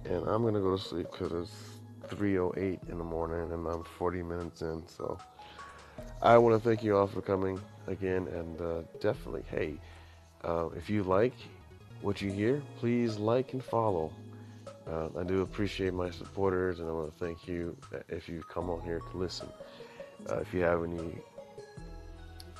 And 0.10 0.28
I'm 0.28 0.44
gonna 0.44 0.60
go 0.60 0.78
to 0.78 0.82
sleep 0.82 1.08
because 1.12 1.32
it's 1.32 2.16
3:08 2.16 2.80
in 2.90 2.98
the 2.98 3.04
morning, 3.04 3.52
and 3.52 3.68
I'm 3.68 3.84
40 3.84 4.24
minutes 4.24 4.62
in. 4.62 4.88
So 4.88 5.18
I 6.22 6.38
want 6.38 6.62
to 6.62 6.70
thank 6.70 6.84
you 6.84 6.98
all 6.98 7.08
for 7.08 7.22
coming 7.22 7.60
again, 7.88 8.28
and 8.28 8.62
uh, 8.62 8.82
definitely, 9.00 9.44
hey, 9.50 9.76
uh, 10.44 10.70
if 10.76 10.90
you 10.90 11.04
like 11.04 11.34
what 12.02 12.22
you 12.22 12.32
hear, 12.32 12.62
please 12.78 13.18
like 13.18 13.54
and 13.54 13.64
follow. 13.64 14.12
Uh, 14.88 15.10
I 15.18 15.24
do 15.24 15.42
appreciate 15.42 15.94
my 15.94 16.12
supporters, 16.12 16.80
and 16.80 16.88
I 16.88 16.92
want 16.92 17.12
to 17.12 17.26
thank 17.26 17.48
you 17.48 17.76
if 18.08 18.30
you 18.30 18.44
come 18.44 18.70
on 18.70 18.82
here 18.82 19.00
to 19.00 19.18
listen. 19.18 19.50
Uh, 20.30 20.38
if 20.38 20.54
you 20.54 20.62
have 20.62 20.84
any 20.84 21.18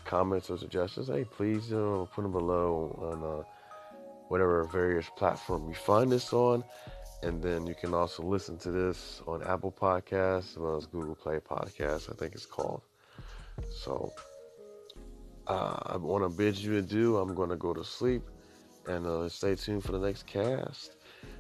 comments 0.06 0.50
or 0.50 0.58
suggestions, 0.58 1.08
hey, 1.08 1.24
please 1.24 1.72
uh, 1.72 2.06
put 2.14 2.24
them 2.24 2.32
below 2.32 3.00
on 3.00 3.24
uh, 3.24 3.44
whatever 4.30 4.64
various 4.64 5.08
platform 5.16 5.68
you 5.68 5.76
find 5.76 6.12
this 6.12 6.34
on. 6.34 6.64
And 7.26 7.42
then 7.42 7.66
you 7.66 7.74
can 7.74 7.96
also 7.96 8.22
listen 8.22 8.56
to 8.60 8.70
this 8.70 9.24
on 9.26 9.42
Apple 9.42 9.72
Podcasts 9.72 10.52
as 10.52 10.58
well 10.58 10.78
as 10.78 10.86
Google 10.86 11.16
Play 11.16 11.40
Podcasts, 11.40 12.08
I 12.08 12.14
think 12.14 12.36
it's 12.36 12.46
called. 12.46 12.84
So 13.72 14.14
uh, 15.48 15.80
I 15.88 15.98
want 15.98 16.24
to 16.24 16.30
bid 16.30 16.56
you 16.56 16.78
adieu. 16.78 17.18
I'm 17.18 17.34
going 17.34 17.50
to 17.50 17.56
go 17.56 17.74
to 17.74 17.84
sleep. 17.84 18.22
And 18.88 19.08
uh, 19.08 19.28
stay 19.28 19.56
tuned 19.56 19.84
for 19.84 19.92
the 19.92 19.98
next 19.98 20.28
cast, 20.28 20.98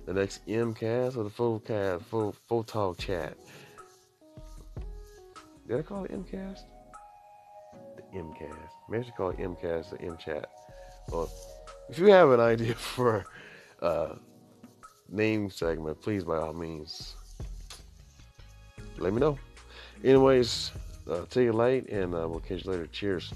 the 0.07 0.13
next 0.13 0.41
M 0.47 0.73
cast 0.73 1.17
or 1.17 1.23
the 1.23 1.29
full 1.29 1.59
cast, 1.59 2.03
full 2.05 2.35
full 2.47 2.63
talk 2.63 2.97
chat. 2.97 3.37
Did 5.67 5.77
I 5.77 5.81
call 5.83 6.05
it 6.05 6.11
M 6.11 6.23
cast? 6.23 6.65
The 7.95 8.17
M 8.17 8.33
cast. 8.33 8.73
Maybe 8.89 9.03
I 9.03 9.05
should 9.05 9.15
call 9.15 9.29
it 9.29 9.39
M 9.39 9.55
cast 9.61 9.93
or 9.93 10.01
M 10.01 10.17
chat. 10.17 10.49
Well, 11.11 11.29
if 11.87 11.99
you 11.99 12.07
have 12.07 12.31
an 12.31 12.39
idea 12.39 12.73
for 12.73 13.27
uh, 13.83 14.15
name 15.09 15.49
segment, 15.49 16.01
please 16.01 16.23
by 16.23 16.37
all 16.37 16.53
means 16.53 17.15
let 18.97 19.13
me 19.13 19.19
know. 19.19 19.37
Anyways, 20.03 20.71
uh, 21.09 21.21
take 21.29 21.47
it 21.47 21.53
light 21.53 21.89
and 21.89 22.13
uh, 22.13 22.27
we'll 22.27 22.39
catch 22.39 22.65
you 22.65 22.71
later. 22.71 22.87
Cheers. 22.87 23.33